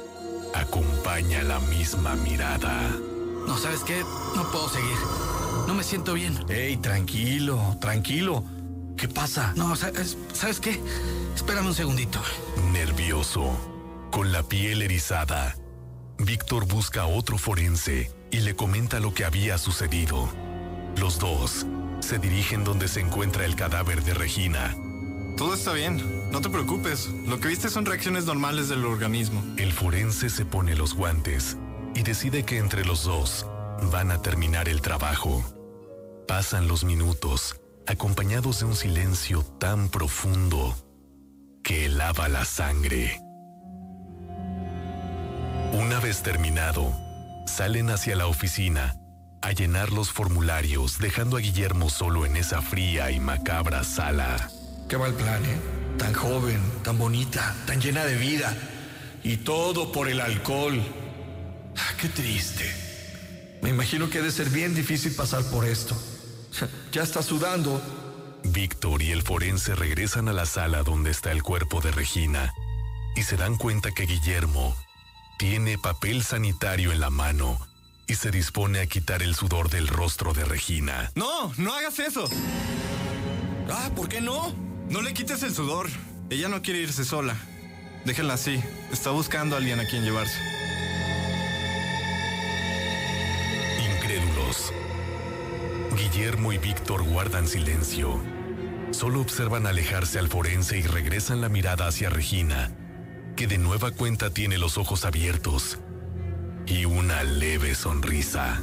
[0.54, 2.90] acompaña la misma mirada.
[3.46, 4.02] No, ¿sabes qué?
[4.34, 4.96] No puedo seguir.
[5.66, 6.38] No me siento bien.
[6.48, 8.44] Ey, tranquilo, tranquilo.
[8.96, 9.52] ¿Qué pasa?
[9.56, 10.80] No, ¿sabes, ¿sabes qué?
[11.34, 12.20] Espérame un segundito.
[12.72, 13.50] Nervioso,
[14.10, 15.56] con la piel erizada,
[16.18, 20.28] Víctor busca a otro forense y le comenta lo que había sucedido.
[20.96, 21.66] Los dos
[22.00, 24.74] se dirigen donde se encuentra el cadáver de Regina.
[25.36, 27.08] Todo está bien, no te preocupes.
[27.26, 29.42] Lo que viste son reacciones normales del organismo.
[29.56, 31.56] El forense se pone los guantes
[31.94, 33.46] y decide que entre los dos
[33.90, 35.44] van a terminar el trabajo.
[36.28, 40.76] Pasan los minutos acompañados de un silencio tan profundo
[41.64, 43.20] que helaba la sangre.
[45.72, 46.92] Una vez terminado,
[47.46, 48.96] salen hacia la oficina
[49.44, 54.50] a llenar los formularios, dejando a Guillermo solo en esa fría y macabra sala.
[54.88, 55.58] Qué mal plan, ¿eh?
[55.98, 58.56] Tan joven, tan bonita, tan llena de vida.
[59.22, 60.82] Y todo por el alcohol.
[61.76, 62.64] Ah, qué triste.
[63.60, 65.94] Me imagino que debe ser bien difícil pasar por esto.
[66.92, 67.82] Ya está sudando.
[68.44, 72.54] Víctor y el forense regresan a la sala donde está el cuerpo de Regina
[73.16, 74.76] y se dan cuenta que Guillermo
[75.38, 77.58] tiene papel sanitario en la mano
[78.06, 81.10] y se dispone a quitar el sudor del rostro de Regina.
[81.14, 82.28] No, no hagas eso.
[83.70, 84.54] Ah, ¿por qué no?
[84.88, 85.88] No le quites el sudor.
[86.30, 87.36] Ella no quiere irse sola.
[88.04, 88.62] Déjenla así.
[88.92, 90.38] Está buscando a alguien a quien llevarse.
[93.96, 94.72] Incrédulos.
[95.96, 98.20] Guillermo y Víctor guardan silencio.
[98.90, 102.70] Solo observan alejarse al forense y regresan la mirada hacia Regina,
[103.36, 105.78] que de nueva cuenta tiene los ojos abiertos
[106.66, 108.62] y una leve sonrisa.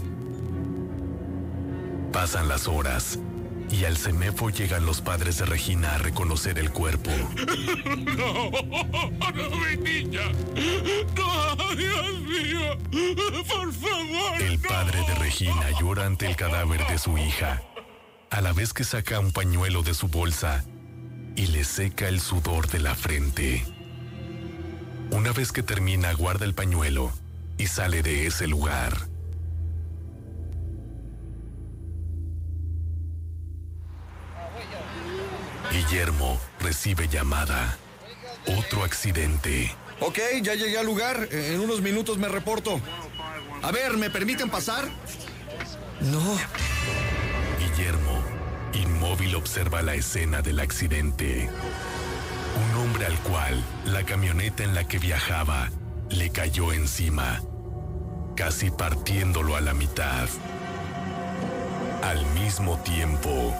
[2.11, 3.19] Pasan las horas
[3.69, 7.11] y al CEMEFO llegan los padres de Regina a reconocer el cuerpo.
[8.11, 8.52] No,
[9.32, 10.22] no, mi niña.
[11.15, 12.78] No, Dios mío.
[13.48, 14.41] Por favor.
[14.41, 17.64] El padre de Regina llora ante el cadáver de su hija,
[18.30, 20.65] a la vez que saca un pañuelo de su bolsa
[21.36, 23.65] y le seca el sudor de la frente.
[25.11, 27.11] Una vez que termina, guarda el pañuelo
[27.62, 28.98] y sale de ese lugar.
[35.72, 37.78] Guillermo recibe llamada.
[38.58, 39.76] Otro accidente.
[40.00, 41.28] Ok, ya llegué al lugar.
[41.32, 42.82] En unos minutos me reporto.
[43.62, 44.90] A ver, ¿me permiten pasar?
[46.00, 46.36] No.
[47.60, 48.24] Guillermo,
[48.74, 51.48] inmóvil, observa la escena del accidente.
[52.58, 55.70] Un hombre al cual la camioneta en la que viajaba
[56.10, 57.42] le cayó encima,
[58.36, 60.28] casi partiéndolo a la mitad.
[62.03, 63.56] Al mismo tiempo,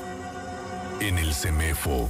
[1.00, 2.10] en el CEMEFO,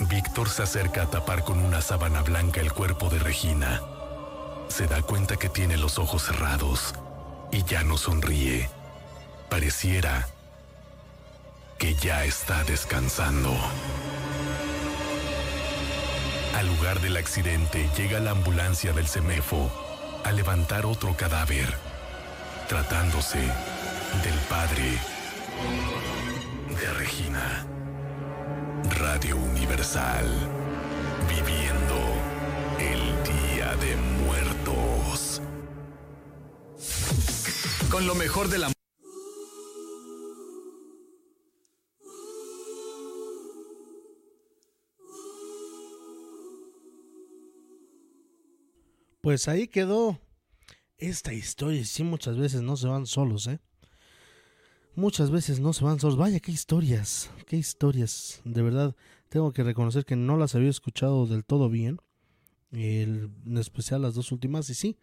[0.00, 3.80] Víctor se acerca a tapar con una sábana blanca el cuerpo de Regina.
[4.68, 6.94] Se da cuenta que tiene los ojos cerrados
[7.50, 8.68] y ya no sonríe.
[9.48, 10.28] Pareciera
[11.78, 13.54] que ya está descansando.
[16.56, 19.91] Al lugar del accidente llega la ambulancia del CEMEFO
[20.24, 21.66] a levantar otro cadáver,
[22.68, 24.98] tratándose del padre
[26.80, 27.66] de Regina.
[28.98, 30.26] Radio Universal,
[31.28, 31.96] viviendo
[32.78, 35.40] el Día de Muertos.
[37.90, 38.71] Con lo mejor de la...
[49.22, 50.18] Pues ahí quedó
[50.98, 51.80] esta historia.
[51.80, 53.60] Y sí, muchas veces no se van solos, ¿eh?
[54.96, 56.16] Muchas veces no se van solos.
[56.16, 58.42] Vaya, qué historias, qué historias.
[58.44, 58.96] De verdad,
[59.28, 61.98] tengo que reconocer que no las había escuchado del todo bien.
[62.72, 64.68] En especial las dos últimas.
[64.70, 64.98] Y sí,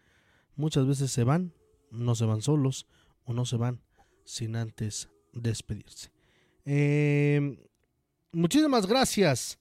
[0.58, 1.54] muchas veces se van,
[1.90, 2.88] no se van solos
[3.24, 3.82] o no se van
[4.26, 6.12] sin antes despedirse.
[6.66, 7.58] Eh,
[8.34, 9.60] muchísimas gracias.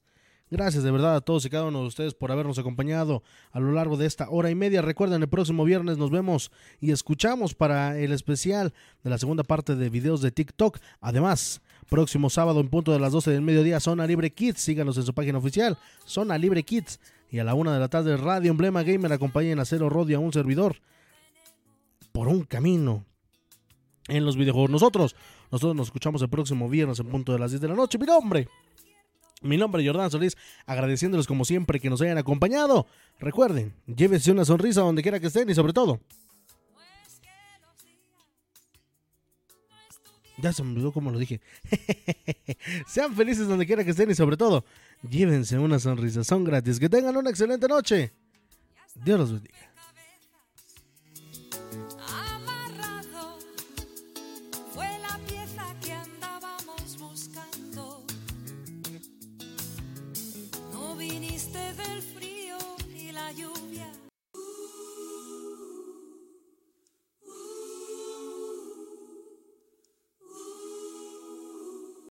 [0.51, 3.23] Gracias de verdad a todos y cada uno de ustedes por habernos acompañado
[3.53, 4.81] a lo largo de esta hora y media.
[4.81, 6.51] Recuerden, el próximo viernes nos vemos
[6.81, 8.73] y escuchamos para el especial
[9.05, 10.79] de la segunda parte de videos de TikTok.
[11.03, 11.61] Además,
[11.91, 14.61] próximo sábado en punto de las 12 del mediodía, Zona Libre Kids.
[14.61, 15.77] Síganos en su página oficial,
[16.07, 16.99] Zona Libre Kids.
[17.31, 20.21] Y a la una de la tarde, Radio Emblema Gamer acompañen a Cero Rodio a
[20.21, 20.77] un servidor
[22.11, 23.05] por un camino
[24.09, 24.71] en los videojuegos.
[24.71, 25.15] Nosotros,
[25.53, 27.99] nosotros nos escuchamos el próximo viernes en punto de las 10 de la noche.
[27.99, 28.49] Mi nombre.
[29.43, 30.37] Mi nombre es Jordán Solís,
[30.67, 32.87] agradeciéndoles como siempre que nos hayan acompañado.
[33.21, 36.01] Recuerden, llévense una sonrisa donde quiera que estén y sobre todo.
[40.41, 41.41] Ya se me olvidó cómo lo dije.
[42.87, 44.65] Sean felices donde quiera que estén y sobre todo,
[45.09, 46.23] llévense una sonrisa.
[46.23, 46.79] Son gratis.
[46.79, 48.13] Que tengan una excelente noche.
[48.95, 49.68] Dios los bendiga.